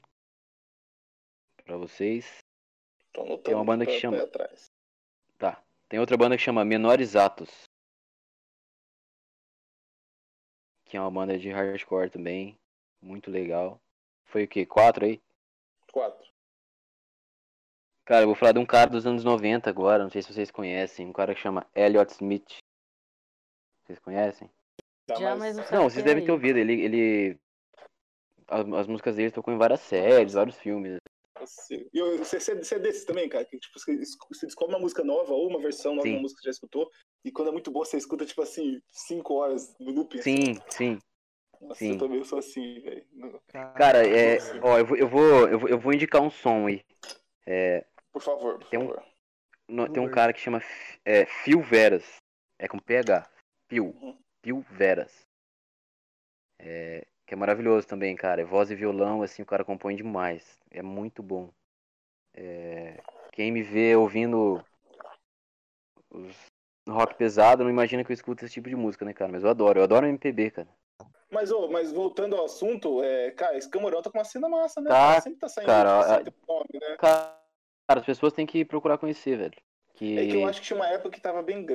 [1.64, 2.40] Pra vocês.
[3.44, 4.66] Tem uma banda que chama- atrás.
[5.38, 5.64] Tá.
[5.90, 7.50] Tem outra banda que chama Menores Atos.
[10.86, 12.58] Que é uma banda de hardcore também.
[13.02, 13.80] Muito legal.
[14.26, 14.66] Foi o quê?
[14.66, 15.22] Quatro aí?
[15.92, 16.30] Quatro.
[18.06, 20.04] Cara, eu vou falar de um cara dos anos 90 agora.
[20.04, 21.08] Não sei se vocês conhecem.
[21.08, 22.58] Um cara que chama Elliot Smith.
[23.84, 24.50] Vocês conhecem?
[25.10, 26.60] Já, mas não Não, vocês é devem ter ouvido.
[26.60, 26.82] Ele.
[26.82, 27.40] ele...
[28.48, 30.98] As, as músicas dele tocou em várias séries, vários filmes.
[31.40, 34.76] Você, eu- você, você, você é desses também, cara, que tipo, você, es- você descobre
[34.76, 36.90] uma música nova ou uma versão nova de uma música que você já escutou,
[37.24, 40.22] e quando é muito boa, você escuta, tipo assim, cinco horas no loop.
[40.22, 41.00] Sim, sim.
[41.60, 41.94] Nossa, sim.
[41.94, 43.06] eu também sou assim, velho.
[43.48, 44.38] Cara, é.
[44.62, 46.82] Ó, eu vou, eu vou, eu vou, eu vou indicar um som aí.
[47.46, 47.86] É,
[48.16, 49.04] Por favor, por Tem um- favor.
[49.68, 50.62] no- tem um cara que chama
[51.04, 52.16] é, Phil Veras.
[52.58, 53.30] É com PH.
[53.68, 53.88] Phil.
[53.88, 54.18] Uhum.
[54.42, 55.12] Phil Veras.
[56.58, 58.42] É, que é maravilhoso também, cara.
[58.42, 60.58] É voz e violão, assim, o cara compõe demais.
[60.72, 61.50] É muito bom.
[62.34, 63.02] É,
[63.34, 64.64] quem me vê ouvindo
[66.10, 66.38] os
[66.88, 69.30] rock pesado não imagina que eu escuto esse tipo de música, né, cara?
[69.30, 69.78] Mas eu adoro.
[69.78, 70.70] Eu adoro MPB, cara.
[71.30, 74.80] Mas, ô, mas voltando ao assunto, é, cara, esse Camorão tá com uma cena massa,
[74.80, 74.90] né?
[74.90, 76.96] Tá, Sempre tá saindo cara, a- nome, né?
[76.98, 77.45] Cara,
[77.88, 79.56] as pessoas têm que procurar conhecer, velho.
[79.96, 80.20] Que...
[80.20, 81.66] É que eu acho que tinha uma época que tava bem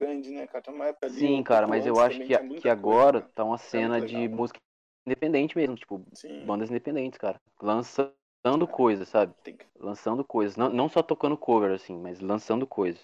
[0.00, 0.62] grande, né, cara?
[0.62, 3.32] Tinha uma época Sim, um cara, mas eu acho que, a- que coisa, agora cara.
[3.34, 4.28] tá uma cena muito de legal.
[4.28, 4.58] música
[5.06, 7.40] independente mesmo, tipo, Sim, bandas independentes, cara.
[7.60, 9.34] Lançando coisas, sabe?
[9.44, 10.56] que- Lançando coisas.
[10.56, 13.00] Não, não só tocando cover, assim, mas lançando coisas.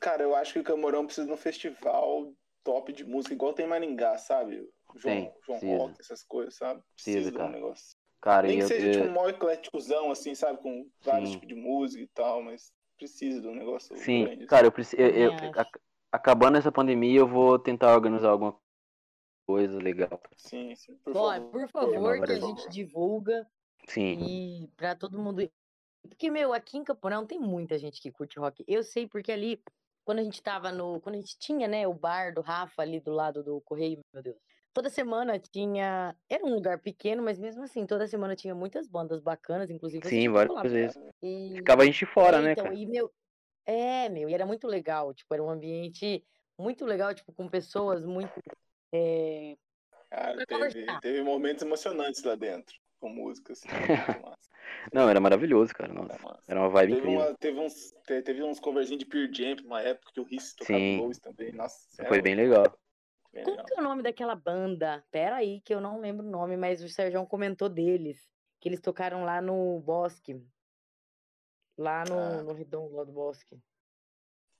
[0.00, 2.32] Cara, eu acho que o Camorão precisa de um festival
[2.64, 4.68] top de música, igual tem em Maringá, sabe?
[4.96, 5.78] João, Tem, João precisa.
[5.78, 6.82] Rock, essas coisas, sabe?
[6.94, 7.52] Precisa, um cara.
[7.52, 7.96] negócio.
[8.20, 10.60] Cara, Nem que eu, seja eu- tipo um maior ecléticozão, assim, sabe?
[10.60, 11.34] Com vários Sim.
[11.36, 14.46] tipos de música e tal, mas precisa de um negócio Sim, grande.
[14.46, 15.00] cara, eu preciso.
[15.00, 15.52] Eu, eu-
[16.10, 18.58] acabando essa pandemia, eu vou tentar organizar alguma
[19.46, 20.20] coisa legal.
[20.36, 21.52] Sim, sim, por Olha, favor.
[21.52, 23.48] por favor, que a gente divulga
[23.86, 24.18] Sim.
[24.24, 25.48] e pra todo mundo.
[26.02, 28.64] Porque, meu, aqui em Campo Grande tem muita gente que curte rock.
[28.66, 29.62] Eu sei porque ali
[30.04, 31.00] quando a gente tava no.
[31.00, 34.22] Quando a gente tinha, né, o bar do Rafa ali do lado do Correio, meu
[34.22, 34.36] Deus.
[34.72, 36.14] Toda semana tinha.
[36.28, 40.08] Era um lugar pequeno, mas mesmo assim, toda semana tinha muitas bandas bacanas, inclusive.
[40.08, 40.96] Sim, várias lá, vezes.
[41.22, 41.56] E...
[41.56, 42.76] Ficava a gente fora, É, né, então, cara?
[42.76, 43.12] e meu,
[43.66, 46.24] é, meu, e era muito legal, tipo, era um ambiente
[46.58, 48.32] muito legal, tipo, com pessoas muito,
[48.92, 49.56] é,
[50.10, 53.68] Cara, teve, teve momentos emocionantes lá dentro, com música, assim.
[53.78, 54.48] muito massa,
[54.92, 55.92] Não, era maravilhoso, cara.
[55.92, 56.42] Nossa, era massa.
[56.48, 57.26] era uma vibe Teve, incrível.
[57.26, 60.54] uma, teve, uns, te- teve uns coverzinhos de Pearl Jam uma época que o Riss
[60.54, 61.00] tocava Sim.
[61.00, 61.52] blues também.
[61.52, 62.64] Nossa, Foi bem legal.
[63.38, 63.66] Bem como legal.
[63.66, 65.04] que é o nome daquela banda?
[65.10, 68.28] Pera aí, que eu não lembro o nome, mas o Sérgio comentou deles,
[68.60, 70.44] que eles tocaram lá no Bosque,
[71.76, 72.42] lá no, Ah.
[72.42, 73.60] no Redondo, lá do Bosque.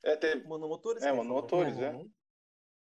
[0.03, 1.03] É, teve, Monomotores?
[1.03, 1.12] É.
[1.12, 1.91] Monomotores, é.
[1.91, 2.11] Uhum.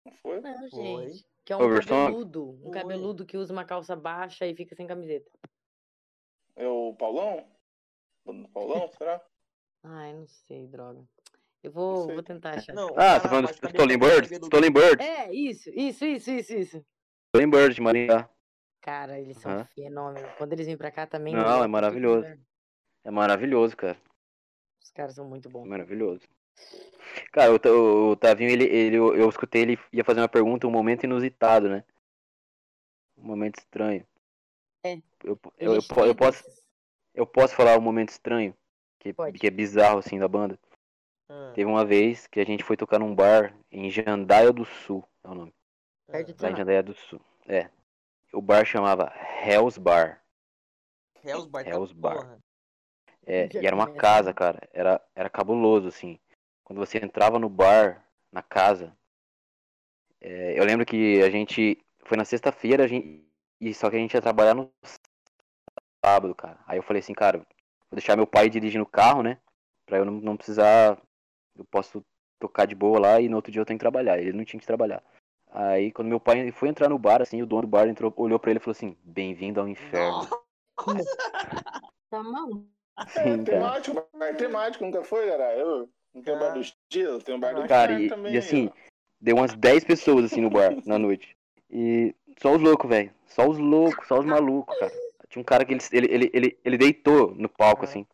[0.06, 0.42] não foi?
[0.42, 1.10] Não, Foi.
[1.10, 2.06] gente, que é um Oversong?
[2.08, 2.72] cabeludo, um Foi.
[2.72, 5.32] cabeludo que usa uma calça baixa e fica sem camiseta.
[6.56, 7.46] É o Paulão?
[8.54, 9.24] Paulão, será?
[9.84, 11.08] Ai, não sei, droga.
[11.66, 12.74] Eu vou, vou tentar achar.
[12.74, 15.06] Não, Ah, cara tá falando do Stolen cabelo- Stolen Birds.
[15.08, 16.86] É, isso, isso, isso, isso, isso.
[17.34, 18.30] Stolen Birds de Maringá.
[18.82, 19.66] Cara, eles são Aham.
[19.74, 20.32] fenômenos.
[20.38, 21.34] Quando eles vêm pra cá também.
[21.34, 22.28] Não, é maravilhoso.
[23.04, 23.98] É maravilhoso, cara.
[24.84, 25.68] Os caras são muito bons.
[25.68, 26.22] Maravilhoso.
[27.32, 30.72] Cara, o, o Tavinho, ele, ele, eu, eu escutei ele ia fazer uma pergunta, um
[30.72, 31.84] momento inusitado, né?
[33.18, 34.06] Um momento estranho.
[34.84, 34.98] É.
[35.24, 36.44] Eu, eu, eu, eu posso,
[37.16, 38.56] eu posso falar um momento estranho?
[39.00, 39.40] Que, Pode.
[39.40, 40.60] que é bizarro, assim, da banda.
[41.30, 45.08] Ah, Teve uma vez que a gente foi tocar num bar em Jandaia do Sul,
[45.24, 45.54] é o nome.
[46.08, 46.56] De Lá em.
[46.56, 47.22] Jandaia do Sul.
[47.48, 47.70] É.
[48.32, 49.12] O bar chamava
[49.44, 50.22] Hell's Bar.
[51.24, 51.64] Hell's Bar.
[51.64, 52.16] tá Hell's Bar.
[52.16, 52.40] porra.
[53.26, 54.34] É, e era uma casa, né?
[54.34, 54.70] cara.
[54.72, 56.20] Era, era cabuloso, assim.
[56.64, 58.96] Quando você entrava no bar, na casa.
[60.22, 61.80] é, eu lembro que a gente.
[62.04, 63.26] Foi na sexta-feira, a gente.
[63.60, 64.72] E só que a gente ia trabalhar no
[66.04, 66.60] sábado, cara.
[66.68, 67.48] Aí eu falei assim, cara, vou
[67.94, 69.40] deixar meu pai dirigir no carro, né?
[69.88, 71.02] Pra eu não, não precisar.
[71.58, 72.04] Eu posso
[72.40, 74.20] tocar de boa lá e no outro dia eu tenho que trabalhar.
[74.20, 75.02] Ele não tinha que trabalhar.
[75.52, 78.38] Aí quando meu pai foi entrar no bar, assim, o dono do bar entrou, olhou
[78.40, 80.28] pra ele e falou assim, bem-vindo ao inferno.
[82.10, 82.66] Tá maluco.
[83.08, 83.44] Sim, cara.
[83.44, 85.56] temático, bar temático, nunca foi, cara?
[85.58, 88.34] Eu, não tem um bar do Gelo, tem um bar do Cara, e, também.
[88.34, 88.72] e assim, ó.
[89.20, 91.36] deu umas 10 pessoas assim no bar na noite.
[91.70, 93.12] E só os loucos, velho.
[93.26, 94.92] Só os loucos, só os malucos, cara.
[95.28, 97.86] Tinha um cara que ele, ele, ele, ele, ele deitou no palco, Ah.
[97.86, 98.06] assim.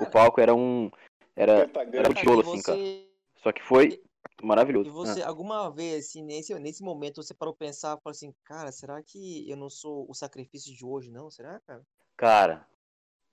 [0.00, 0.90] O palco era um.
[1.36, 1.96] Era, Pentagrama.
[1.98, 2.78] era um Cara, tijolo, e assim, cara.
[2.78, 3.08] você-
[3.42, 4.02] Só que foi
[4.42, 4.88] maravilhoso.
[4.88, 8.70] E você, alguma vez, assim, nesse, nesse momento, você parou pra pensar, falou assim, cara,
[8.70, 11.30] será que eu não sou o sacrifício de hoje, não?
[11.30, 11.82] Será, cara?
[12.16, 12.66] Cara,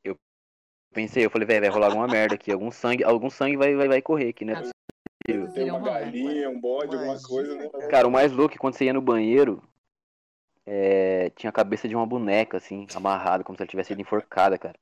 [0.03, 0.17] eu
[0.93, 2.51] pensei, eu falei, velho, vai rolar alguma merda aqui.
[2.51, 4.53] Algum sangue, algum sangue vai, vai, vai correr aqui, né?
[4.55, 4.63] Ah,
[5.25, 7.69] Tem Seria uma um galinha, um bode, alguma coisa, né?
[7.69, 7.87] cara.
[7.89, 9.61] Cara, o mais louco é quando você ia no banheiro,
[10.65, 14.57] é, tinha a cabeça de uma boneca, assim, amarrada, como se ela tivesse sido enforcada,
[14.57, 14.75] cara.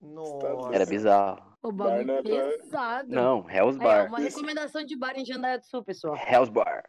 [0.00, 0.74] Nossa.
[0.74, 1.47] Era bizarro.
[1.62, 3.08] O Bar bagulho não é pra- pesado.
[3.10, 4.06] Não, Hell's ó, Bar.
[4.08, 6.14] uma recomendação de bar em Jandaia do Sul, pessoal.
[6.16, 6.88] Hell's Bar.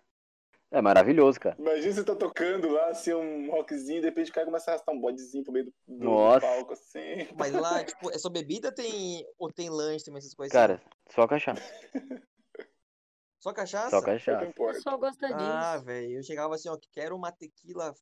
[0.72, 1.55] É maravilhoso, cara.
[1.57, 4.93] Imagina você tá tocando lá, assim, um rockzinho, de repente o cara começa a arrastar
[4.93, 6.41] um bodezinho pro meio do, do Nossa.
[6.41, 7.28] palco, assim.
[7.36, 10.84] Mas lá, tipo, é só bebida tem, ou tem lanche também, essas coisas Cara, assim?
[11.15, 11.61] só cachaça.
[13.41, 13.89] Só cachaça?
[13.91, 14.49] Só cachaça.
[14.49, 15.39] O pessoal gosta disso.
[15.39, 17.93] Ah, velho, eu chegava assim, ó, que quero uma tequila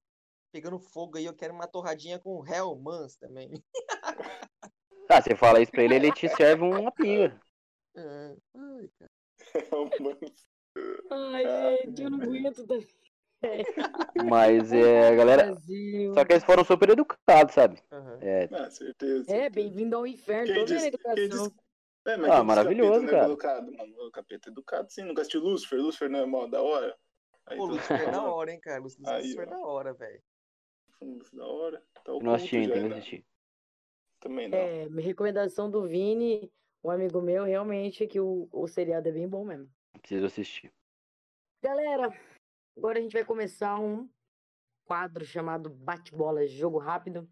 [0.51, 3.51] pegando fogo aí, eu quero uma torradinha com Hellmans também.
[5.09, 7.39] Ah, você fala isso pra ele, ele te serve uma pinga.
[7.95, 9.11] Ah, ai, cara.
[11.09, 11.43] Ai,
[11.85, 12.65] gente, eu não aguento.
[12.65, 12.75] da-
[14.25, 15.43] Mas é, galera.
[15.45, 16.13] Brasil.
[16.13, 17.81] Só que eles foram super educados, sabe?
[17.91, 18.19] Aham.
[18.21, 19.31] É, Ah, certeza.
[19.31, 20.47] É, bem-vindo ao inferno.
[20.47, 21.27] Quem Toda disse- a educação.
[21.27, 21.53] disse-
[22.05, 23.25] É, mas Ah, maravilhoso, capeta não é cara.
[23.25, 24.07] Educado, mano.
[24.07, 25.03] O capeta é educado, sim.
[25.03, 25.79] Nunca assistiu Lucifer?
[25.79, 26.95] Lucifer não é mó da hora?
[27.45, 28.81] Aí, Pô, Lucifer é da hora, hein, cara.
[28.81, 30.21] Lucifer é da hora, velho.
[31.01, 31.83] Lucifer da hora.
[32.03, 32.95] Tá eu não assisti ainda, já, tem que né?
[32.97, 33.25] assistir.
[34.19, 34.57] Também não.
[34.57, 36.51] É, minha recomendação do Vini,
[36.83, 39.69] um amigo meu, realmente é que o, o seriado é bem bom mesmo.
[39.99, 40.71] Preciso assistir.
[41.61, 42.13] Galera,
[42.75, 44.09] agora a gente vai começar um
[44.85, 47.29] quadro chamado Bate-Bola Jogo Rápido.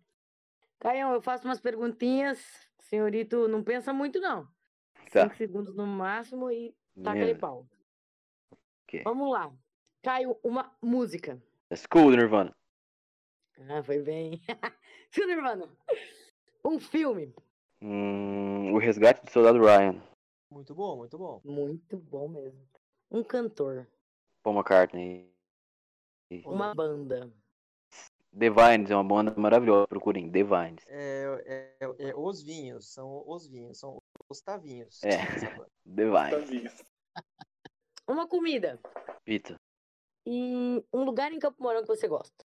[0.79, 2.39] Caião, eu faço umas perguntinhas.
[2.79, 4.47] Senhorito, não pensa muito, não.
[5.11, 5.23] Tá.
[5.23, 7.39] Cinco segundos no máximo e taca ali Beleza.
[7.39, 7.67] pau.
[8.83, 9.01] Ok.
[9.03, 9.51] Vamos lá.
[10.03, 11.41] Caio, uma música.
[11.73, 12.55] School do Nirvana.
[13.69, 14.41] Ah, foi bem.
[15.09, 15.69] Sim, Nirvana.
[16.65, 17.31] Um filme.
[17.79, 20.01] Hum, o Resgate do Soldado Ryan.
[20.49, 21.39] Muito bom, muito bom.
[21.45, 22.59] Muito bom mesmo.
[23.11, 23.87] Um cantor.
[24.41, 25.31] Paul McCartney.
[26.43, 27.31] Uma banda.
[28.35, 29.87] The Vines é uma banda maravilhosa.
[29.87, 30.83] Procurem The Vines.
[30.87, 35.03] É, é, é os vinhos, são os vinhos, são os tavinhos.
[35.03, 35.17] É.
[35.95, 36.83] The Vines.
[38.09, 38.79] Uma comida.
[39.23, 39.55] Pizza.
[40.25, 42.43] E um lugar em Campo Mourão que você gosta.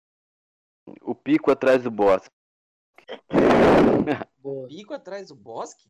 [1.03, 2.38] O pico atrás do bosque.
[4.39, 4.69] Boa.
[4.69, 5.89] Pico atrás do bosque?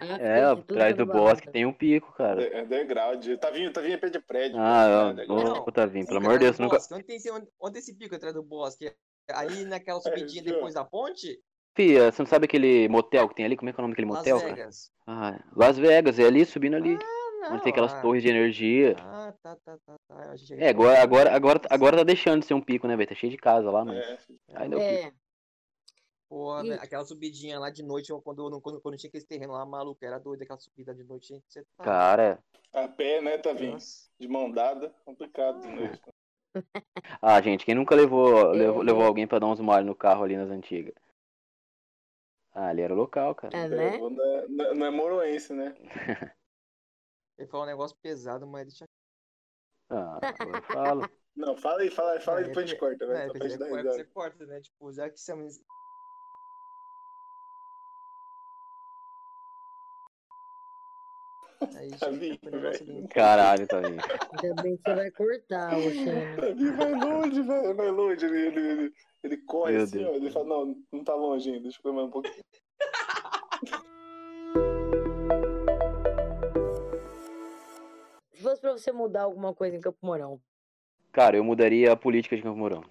[0.00, 2.42] À É, de atrás é do bosque tem um pico, cara.
[2.42, 3.26] É underground.
[3.40, 4.56] Tá vindo, tá vindo é pé de prédio.
[4.58, 5.24] Ah, né?
[5.28, 5.64] ó, Não.
[5.66, 6.78] ô, Tavinho, pelo amor de Deus, nunca.
[6.92, 8.92] Onde tem esse, onde, onde tem esse pico atrás do bosque?
[9.30, 10.54] Ali naquela subidinha aqui, ó.
[10.54, 11.38] depois da ponte?
[11.74, 13.56] Fia, você não sabe aquele motel que tem ali?
[13.56, 14.54] Como é que é o nome daquele Las motel, cara?
[14.54, 14.92] Vegas.
[15.06, 16.96] Ah, Las Vegas, é ali, subindo ali.
[17.44, 18.96] Ah, onde tem aquelas ah, torres de energia.
[19.00, 20.24] Ah, tá, tá, tá, tá.
[20.24, 22.86] Eu achei que É, agora, Las agora, agora, agora tá deixando de ser um pico,
[22.86, 23.08] né, velho?
[23.08, 24.18] Tá cheio de casa lá, mas É,
[24.54, 25.16] ainda é o pico.
[26.28, 29.54] É, Pô, E- né, aquela subidinha lá de noite, quando, quando, quando tinha aquele terreno
[29.54, 31.42] lá, maluco, era doido aquela subida de noite.
[31.48, 32.38] Você tá Cara,
[32.72, 33.72] a pé, né, tá vindo?
[33.72, 34.08] Nossa.
[34.18, 36.02] De mão dada, complicado de noite.
[37.22, 38.84] ah, gente, quem nunca levou, levou, É.
[38.84, 40.94] levou alguém pra dar uns mole no carro ali nas antigas?
[42.52, 43.56] Ah, ali era o local, cara.
[43.56, 43.98] é, né?
[43.98, 45.74] Não é, não é- não é moroense, né?
[47.38, 48.84] Ele falou um negócio pesado, mas deixa.
[49.90, 51.08] Ah, eu falo.
[51.36, 53.16] Não, fala aí, fala aí, fala aí, depois a gente é- corta, vai.
[53.16, 54.60] é, pra você, corta, você né?
[54.60, 55.48] Tipo, já que chama.
[61.76, 62.98] Aí Tá chega vindo, com o negócio velho.
[62.98, 63.08] ali.
[63.08, 64.00] Caralho, Tavinho.
[64.42, 66.46] Ainda bem que você vai cortar, Oxana.
[66.48, 68.24] Ele vai longe, velho, vai longe.
[68.26, 68.92] Ele, ele, ele,
[69.24, 70.10] ele corre Meu assim, Deus.
[70.10, 70.14] ó.
[70.14, 72.44] Ele fala, não, não tá longe ainda, deixa eu comer mais um pouquinho.
[78.32, 80.40] Se fosse pra você mudar alguma coisa em Campo Mourão,
[81.10, 82.84] Cara, eu mudaria a política de Campo Mourão.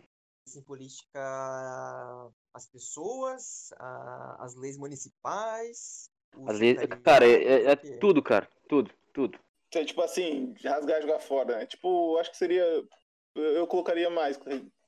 [0.46, 6.10] Assim, política, as pessoas, a- as leis municipais.
[6.36, 7.98] O Às vezes, secretariado, cara, é, é- é o quê?
[8.00, 8.48] tudo, cara.
[8.68, 9.40] Tudo, tudo.
[9.74, 11.66] É, tipo assim, rasgar e jogar fora, né?
[11.66, 12.64] Tipo, acho que seria.
[13.36, 14.40] Eu, eu colocaria mais.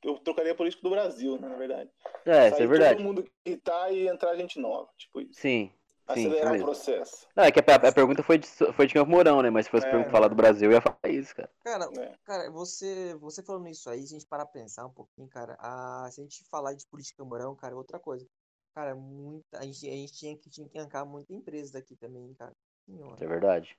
[0.03, 1.89] Eu trocaria a política do Brasil, né, na verdade.
[2.25, 2.95] É, isso é verdade.
[2.95, 4.89] todo mundo que tá e entrar gente nova.
[4.97, 5.41] Tipo isso.
[5.41, 5.69] Sim,
[6.13, 6.65] sim, isso Acelerar o mesmo.
[6.65, 7.27] processo.
[7.35, 9.49] Não, é que a, a pergunta foi de, foi de Campo Mourão, né?
[9.49, 10.09] Mas se fosse É.
[10.09, 11.49] falar do Brasil, eu ia falar isso, cara.
[11.63, 12.15] Cara, né?
[12.23, 15.57] cara, você, você falando isso aí, se a gente parar pra pensar um pouquinho, cara,
[15.59, 18.25] a, se a gente falar de política Camorão, cara, é outra coisa.
[18.73, 22.33] Cara, muita, a gente, a gente tinha que, tinha que arrancar muita empresa daqui também,
[22.35, 22.53] cara.
[22.85, 23.23] Senhora.
[23.23, 23.77] É verdade.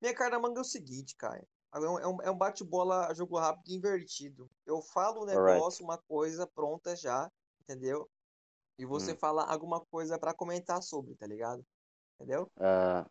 [0.00, 1.42] Minha cara na manga é o seguinte, cara.
[1.74, 4.50] É um, é um- é bate-bola, jogo rápido e invertido.
[4.66, 5.60] Eu falo um Alright.
[5.60, 7.30] negócio, uma coisa pronta já,
[7.62, 8.08] entendeu?
[8.78, 9.16] E você Hum.
[9.16, 11.64] fala alguma coisa pra comentar sobre, tá ligado?
[12.16, 12.50] Entendeu?
[12.58, 13.06] Ah,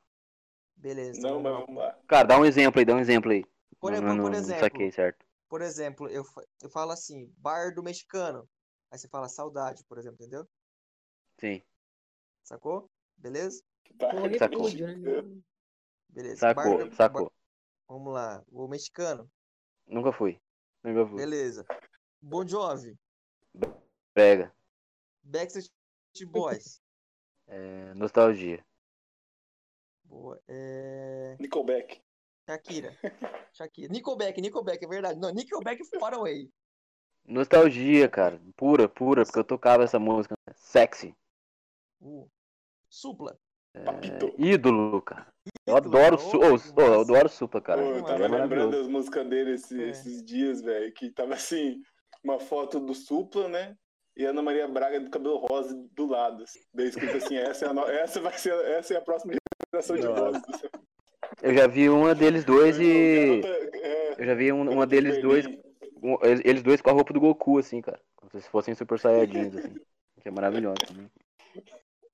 [0.75, 1.27] Beleza.
[1.27, 1.97] Não, mas vamos lá.
[2.07, 3.43] cara, dá um exemplo aí, dá um exemplo aí.
[3.79, 5.25] Por, não, por- não, por não exemplo, saquei, certo?
[5.49, 6.23] por exemplo, eu,
[6.61, 8.47] eu falo assim, bar do mexicano.
[8.91, 10.47] Aí você fala saudade, por exemplo, entendeu?
[11.39, 11.61] Sim.
[12.43, 12.89] Sacou?
[13.17, 13.63] Beleza?
[13.97, 14.07] Tá.
[14.13, 14.69] ou Sacou.
[14.73, 15.41] né?
[16.09, 16.37] Beleza.
[16.37, 17.23] Sacou, Bar do- sacou.
[17.25, 17.31] bar-
[17.87, 18.43] Vamos lá.
[18.51, 19.29] O mexicano.
[19.87, 20.39] Nunca fui.
[20.83, 21.17] Nunca fui.
[21.17, 21.65] Beleza.
[22.21, 22.97] Bon Jovi.
[24.13, 24.53] Pega.
[25.23, 25.71] Backstreet
[26.27, 26.81] Boys.
[27.51, 28.63] É, nostalgia.
[30.03, 30.39] Boa.
[30.47, 31.35] É...
[31.39, 31.99] Nickelback.
[32.47, 32.95] Shakira.
[33.53, 33.91] Shakira.
[33.91, 35.19] Nickelback, Nickelback, é verdade.
[35.19, 36.47] Não, Nickelback Far Away.
[37.25, 38.39] Nostalgia, cara.
[38.55, 40.35] Pura, pura, porque eu tocava essa música.
[40.53, 41.15] Sexy.
[42.01, 42.27] Uh.
[42.89, 43.37] Supla.
[43.85, 44.33] Papito.
[44.37, 45.27] Ídolo, cara.
[45.65, 46.17] Eu Ídolo, adoro.
[46.17, 47.81] Su oh, oh, eu adoro Supla, cara.
[47.81, 49.89] Pô, eu Ele tava é lembrando das músicas dele esse- É.
[49.89, 51.81] esses dias, velho, que tava assim,
[52.23, 53.75] uma foto do Supla, né?
[54.17, 56.43] E Ana Maria Braga do cabelo rosa do lado.
[56.43, 56.59] assim.
[56.73, 59.33] Daí escrito assim, essa, é no- essa vai ser essa é a próxima
[59.71, 60.41] geração de vozes.
[61.41, 63.41] Eu já vi uma deles dois e.
[63.75, 65.45] É, Eu já vi um- uma deles dois.
[66.01, 67.99] Um- eles eles dois com a roupa do Goku, assim, cara.
[68.15, 69.75] Como se fossem super saiyajins, assim.
[70.21, 71.09] Que é maravilhoso também.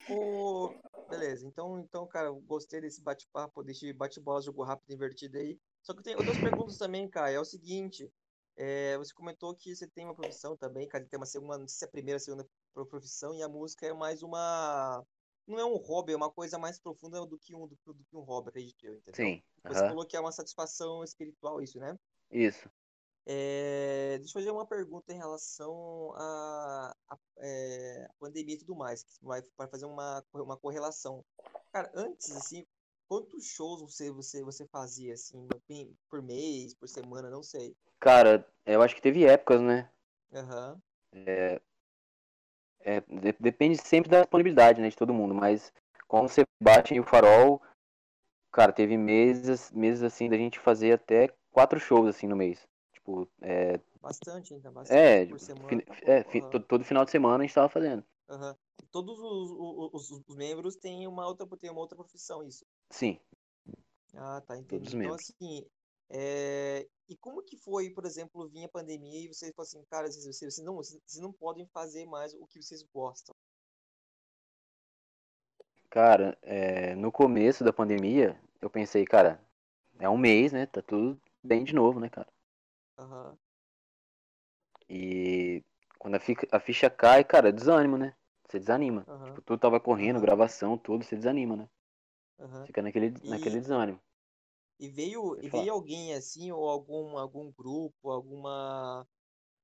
[0.08, 0.78] Ô,
[1.08, 5.60] beleza, então, então, cara, gostei desse bate-papo, desse bate-bola, jogo rápido invertido aí.
[5.82, 7.32] Só que eu tenho outras perguntas também, cara.
[7.32, 8.12] É o seguinte,
[8.56, 11.78] é, você comentou que você tem uma profissão também, cara, tem uma segunda, não sei
[11.80, 15.04] se é a primeira, segunda pro- profissão, e a música é mais uma.
[15.48, 18.16] Não é um hobby, é uma coisa mais profunda do que um, do, do que
[18.18, 19.16] um hobby, acredito eu, entendeu?
[19.16, 19.44] Sim.
[19.68, 21.98] Você aham, falou que é uma satisfação espiritual, isso, né?
[22.30, 22.70] Isso.
[23.28, 26.96] É, deixa eu fazer uma pergunta em relação à
[27.40, 31.24] é, pandemia e tudo mais, que vai, vai fazer uma, uma correlação.
[31.72, 32.66] Cara, antes, assim,
[33.08, 35.48] quantos shows você, você, você fazia, assim,
[36.10, 37.76] por mês, por semana, não sei.
[38.00, 39.90] Cara, eu acho que teve épocas, né?
[40.34, 40.80] Aham,
[42.86, 45.74] É, de- depende sempre da disponibilidade, né, de todo mundo, mas
[46.08, 47.60] quando você bate em o farol,
[48.52, 52.68] cara, teve meses, meses assim da gente fazer até quatro shows assim no mês.
[53.06, 55.70] Tipo, é, bastante, então, bastante é, por semana.
[55.70, 58.04] fin- tá é, fi- aham, to- todo final de semana a gente tava fazendo.
[58.30, 58.56] aham.
[58.92, 62.66] Todos os, os, os- os membros têm uma outra, têm uma outra profissão, isso.
[62.90, 63.20] Sim.
[64.16, 64.90] Ah, tá, Todos entendi.
[64.90, 65.22] os Então, membros.
[65.32, 65.66] assim,
[66.10, 70.08] é, e como que foi, por exemplo, vir a pandemia e vocês falam assim, cara,
[70.12, 73.36] vocês, vocês, vocês não, vocês não podem fazer mais o que vocês gostam.
[75.90, 79.40] Cara, é, no começo da pandemia, eu pensei, cara,
[80.00, 80.66] é um mês, né?
[80.66, 82.28] Tá tudo bem de novo, né, cara?
[82.98, 83.38] Aham,
[84.90, 85.64] E
[86.00, 88.16] quando a, fica- a ficha cai, cara, é desânimo, né?
[88.48, 89.08] Você desanima.
[89.08, 91.70] aham, Tipo, tudo tava correndo, gravação, tudo, você desanima, né?
[92.40, 92.68] Aham.
[92.68, 94.02] Fica naquele, E- naquele desânimo.
[94.80, 99.08] E veio, e veio alguém assim, ou algum, algum grupo, alguma.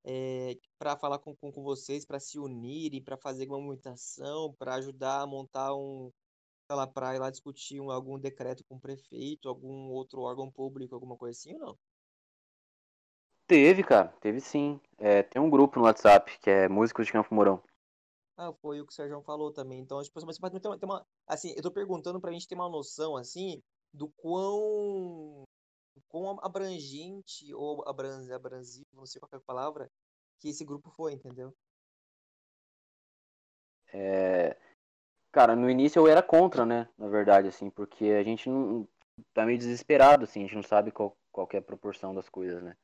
[0.06, 4.76] É, para falar com, com, com vocês, para se unirem, para fazer uma movimentação, para
[4.76, 6.12] ajudar a montar um.
[6.68, 10.52] Sei lá, para ir lá discutir um, algum decreto com o prefeito, algum outro órgão
[10.52, 11.80] público, alguma coisa assim ou não?
[13.52, 14.80] Teve, cara, teve sim.
[14.97, 17.62] É, tem um grupo no WhatsApp que é Músicos de Campo Mourão.
[18.38, 19.80] Ah, foi o que o Sérgio falou também.
[19.82, 22.70] Então, tipo, mas mas tem tem uma- assim, eu tô perguntando pra gente ter uma
[22.70, 23.62] noção, assim,
[23.93, 25.43] do quão,
[26.08, 29.91] quão abrangente ou abran, abrasivo, não sei qual é a palavra,
[30.39, 31.54] que esse grupo foi, entendeu?
[33.93, 34.58] É,
[35.32, 36.89] cara, no início eu era contra, né?
[36.97, 38.88] Na verdade, assim, porque a gente não
[39.34, 42.30] tá meio desesperado, assim, a gente não sabe qual, qual que é a proporção das
[42.30, 42.76] coisas, né?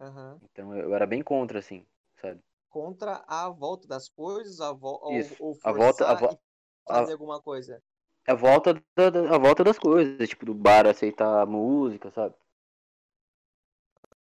[0.00, 0.40] Aham.
[0.50, 1.84] Então eu era bem contra, assim,
[2.20, 2.40] sabe?
[2.70, 6.38] Contra a volta das coisas, a vo Isso, ou a volta- a vo-
[6.86, 7.82] fazer alguma coisa.
[8.26, 12.34] A volta, da, da- a volta das coisas, tipo, do bar aceitar a música, sabe?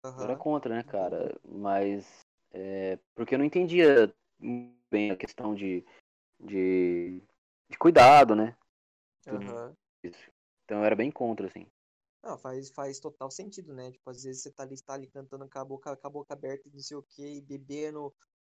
[0.04, 1.36] Eu era contra, né, cara?
[1.48, 4.14] Mas é, porque eu não entendia
[4.90, 5.86] bem a questão de,
[6.40, 7.22] de,
[7.70, 8.56] de cuidado, né?
[9.28, 9.76] Aham.
[10.04, 10.32] Isso.
[10.66, 11.68] Então eu era bem contra, assim.
[12.24, 13.92] Não, faz, faz total sentido, né?
[13.92, 16.34] Tipo, às vezes você tá ali, tá ali cantando com a boca, com a boca
[16.34, 18.14] aberta não sei o quê, e bebendo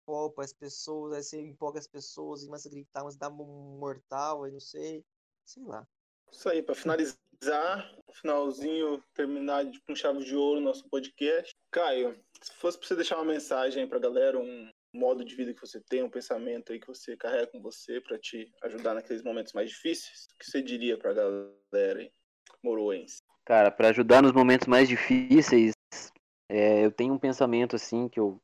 [0.06, 4.52] copo as pessoas, aí você empolga as pessoas e começa gritar, mas dá mortal, aí
[4.52, 5.06] não sei.
[5.46, 5.88] Sei lá.
[6.32, 11.54] Isso aí, pra finalizar, finalzinho, terminar de, com chave de ouro nosso podcast.
[11.72, 15.62] Caio, se fosse pra você deixar uma mensagem pra galera, um modo de vida que
[15.62, 19.54] você tem, um pensamento aí que você carrega com você pra te ajudar naqueles momentos
[19.54, 22.12] mais difíceis, o que você diria pra galera aí,
[22.64, 23.22] moroense?
[23.46, 25.74] Cara, pra ajudar nos momentos mais difíceis,
[26.48, 28.40] é, eu tenho um pensamento, assim, que eu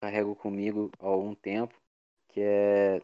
[0.00, 1.74] carrego comigo há algum tempo,
[2.28, 3.00] que é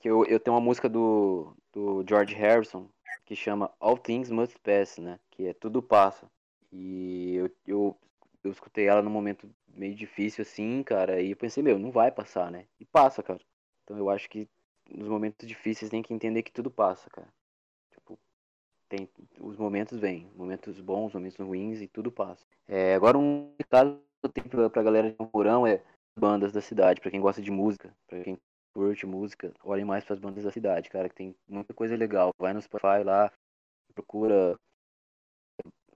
[0.00, 2.88] que eu, eu tenho uma música do, do George Harrison
[3.24, 5.18] que chama All Things Must Pass, né?
[5.30, 6.30] Que é Tudo Passa.
[6.70, 7.96] E eu, eu,
[8.44, 12.10] eu escutei ela num momento meio difícil assim, cara, e eu pensei, meu, não vai
[12.10, 12.66] passar, né?
[12.78, 13.40] E passa, cara.
[13.82, 14.48] Então eu acho que
[14.88, 17.28] nos momentos difíceis tem que entender que tudo passa, cara.
[18.88, 19.08] Tem,
[19.40, 22.46] os momentos vêm, momentos bons, momentos ruins e tudo passa.
[22.68, 25.82] É, agora um recado que eu tenho pra galera de Camporão é
[26.18, 28.38] bandas da cidade, pra quem gosta de música, pra quem
[28.72, 32.30] curte música, olhem mais pras bandas da cidade, cara, que tem muita coisa legal.
[32.38, 33.32] Vai no Spotify lá,
[33.94, 34.58] procura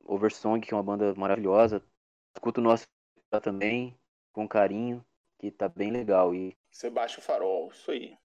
[0.05, 1.82] Oversong, que é uma banda maravilhosa.
[2.34, 2.86] Escuta o nosso
[3.43, 3.95] também,
[4.32, 5.05] com carinho,
[5.38, 6.34] que tá bem legal.
[6.34, 8.16] E Você baixa o farol, isso aí.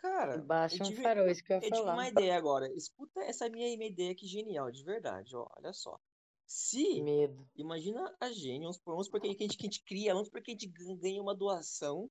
[0.00, 2.72] Cara, Baixa eu um tive, farol, isso que eu eu ia tive uma ideia agora.
[2.74, 5.46] Escuta essa minha, minha ideia aqui genial, de verdade, ó.
[5.56, 5.98] Olha só.
[6.46, 7.46] Se Medo.
[7.56, 10.42] Imagina a gente, vamos vamos supor que a gente, que a gente cria, vamos supor
[10.42, 12.10] que a gente gan- ganha uma doação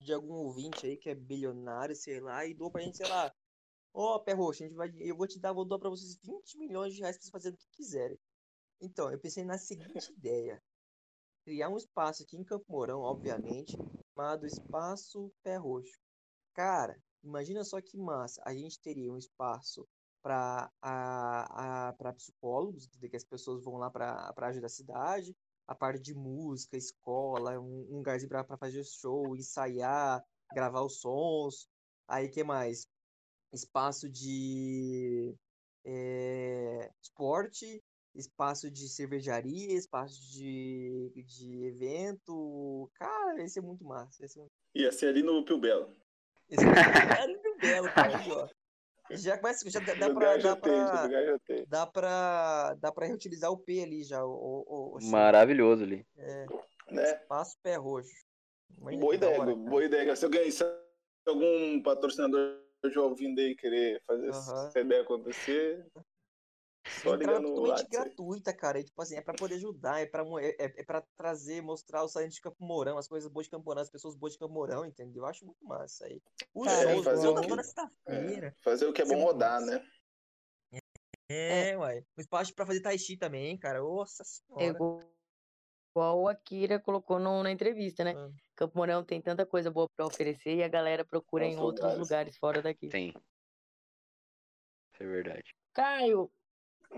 [0.00, 3.32] de algum ouvinte aí que é bilionário, sei lá, e doa pra gente, sei lá,
[3.92, 6.58] ó, pé roxo, a gente vai, eu vou te dar, vou doar pra vocês 20
[6.58, 8.18] milhões de reais pra vocês fazerem o que quiserem.
[8.80, 10.62] Então, eu pensei na seguinte ideia.
[11.44, 13.76] Criar um espaço aqui em Campo Mourão, obviamente,
[14.16, 15.98] chamado Espaço Pé Roxo.
[16.54, 18.40] Cara, imagina só que massa.
[18.44, 19.86] A gente teria um espaço
[20.22, 20.70] para
[22.16, 27.58] psicólogos, que as pessoas vão lá para ajudar a cidade, a parte de música, escola,
[27.58, 30.22] um, um lugarzinho para fazer show, ensaiar,
[30.52, 31.68] gravar os sons.
[32.06, 32.86] Aí que mais?
[33.52, 35.34] Espaço de
[35.84, 37.82] é, esporte,
[38.14, 42.90] espaço de cervejaria, espaço de, de evento.
[42.94, 44.22] Cara, ia ser muito massa.
[44.22, 44.52] Ia ser muito...
[44.74, 45.94] Ia ser ali no Pio Belo.
[46.48, 48.48] Esse é muito belo, cara, aí, ó.
[49.10, 51.08] Já começa, já dá, dá pra, dá pra,
[51.68, 54.30] dá pra, dá pra reutilizar o P ali já, o,
[54.66, 56.06] o, o maravilhoso ali.
[56.16, 56.46] É,
[56.90, 57.10] Né?
[57.12, 58.10] espaço pé roxo.
[58.78, 60.16] Imagina Boa ideia, hora, boa ideia.
[60.16, 60.64] Se alguém, se
[61.26, 64.66] algum patrocinador de ouvindo aí querer fazer Aham.
[64.68, 65.86] essa ideia acontecer,
[66.86, 68.78] só ligar Entrada no totalmente gratuita, cara.
[68.78, 72.02] E, tipo assim, é pra poder ajudar, é pra, é, é é pra trazer, mostrar
[72.04, 74.38] o site de Campo Mourão, as coisas boas de Campo Mourão, as pessoas boas de
[74.38, 75.22] Campo Mourão, entendeu?
[75.22, 76.22] Eu acho muito massa aí.
[76.54, 77.52] Os Cara, shows, fazer o que-.
[78.06, 79.78] É, fazer o que é é bom rodar, massa.
[79.78, 80.80] né?
[81.30, 82.00] É, uai.
[82.18, 83.80] Um espaço pra fazer tai chi também, cara.
[83.80, 84.64] Nossa É senhora.
[84.66, 85.00] igual
[85.90, 88.12] igual o Akira colocou no- na entrevista, né?
[88.16, 88.30] Ah.
[88.56, 91.84] Campo Mourão tem tanta coisa boa pra oferecer e a galera procura Outros em outros
[91.84, 92.08] lugares.
[92.08, 92.88] lugares fora daqui.
[92.88, 93.08] Tem.
[94.92, 95.54] Isso é verdade.
[95.72, 96.30] Caio,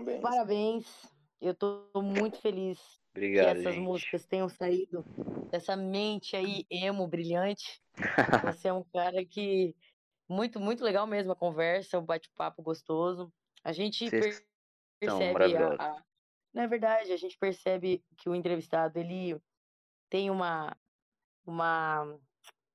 [0.03, 0.85] Bem, parabéns.
[1.39, 3.83] Eu tô muito feliz que Obrigado, essas gente.
[3.83, 5.03] músicas tenham saído
[5.51, 7.81] dessa mente aí emo brilhante.
[8.43, 9.75] Você é um cara que
[10.29, 13.31] muito, muito legal mesmo a conversa, o bate-papo gostoso.
[13.63, 14.45] A gente Vocês
[14.99, 16.03] percebe a, a-
[16.53, 19.39] Na verdade, a gente percebe que o entrevistado ele
[20.09, 20.75] tem uma
[21.45, 22.19] uma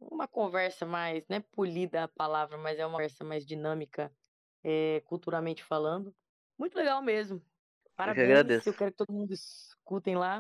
[0.01, 4.13] uma conversa mais, não é polida a palavra, mas é uma conversa mais dinâmica
[4.65, 6.15] é, culturalmente falando.
[6.63, 7.43] Muito legal mesmo.
[7.97, 8.25] Parabéns.
[8.25, 8.69] agradeço.
[8.69, 10.39] Eu quero que todo mundo escutem lá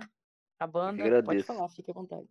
[0.56, 1.02] a banda.
[1.02, 1.46] Pode agradeço.
[1.48, 2.28] falar, fique à vontade.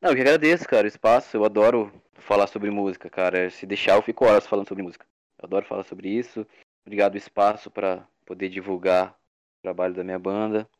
[0.00, 1.36] Não, eu que agradeço, cara, o espaço.
[1.36, 3.50] Eu adoro falar sobre música, cara.
[3.50, 5.04] Se deixar, eu fico horas falando sobre música.
[5.40, 6.46] Eu adoro falar sobre isso.
[6.86, 10.70] Obrigado o espaço para poder divulgar o trabalho da minha banda.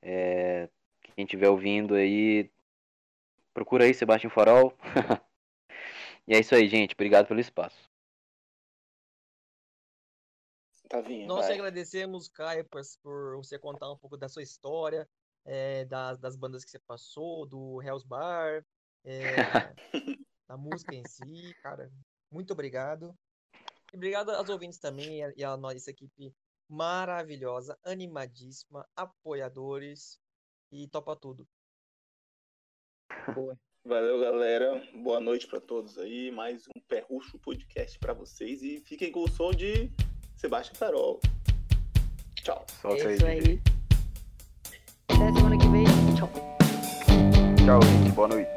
[0.00, 0.70] É,
[1.14, 2.50] quem estiver ouvindo aí,
[3.52, 4.74] procura aí Sebastião Farol.
[6.26, 6.94] e é isso aí, gente.
[6.94, 7.94] Obrigado pelo espaço.
[10.88, 11.54] Tavinha, Nós vai.
[11.54, 15.08] agradecemos, Caio, por, por você contar um pouco da sua história,
[15.44, 18.64] é, das, das bandas que você passou, do Hells Bar,
[19.04, 19.24] é,
[20.48, 21.90] da música em si, cara.
[22.30, 23.14] Muito obrigado.
[23.92, 26.34] E obrigado aos ouvintes também e a, nossa equipe
[26.68, 30.18] maravilhosa, animadíssima, apoiadores
[30.72, 31.46] e topa tudo.
[33.32, 33.56] Boa.
[33.84, 34.82] Valeu, galera.
[35.04, 36.32] Boa noite pra todos aí.
[36.32, 38.60] Mais um Perrucho Podcast pra vocês.
[38.62, 39.92] E fiquem com o som de
[40.36, 41.20] Sebastião Farol.
[42.36, 42.64] Tchau.
[42.80, 43.14] Solta é aí.
[43.14, 43.60] isso aí.
[45.08, 45.84] Até semana que vem.
[46.14, 46.30] Tchau.
[47.64, 48.12] Tchau, gente.
[48.12, 48.55] Boa noite.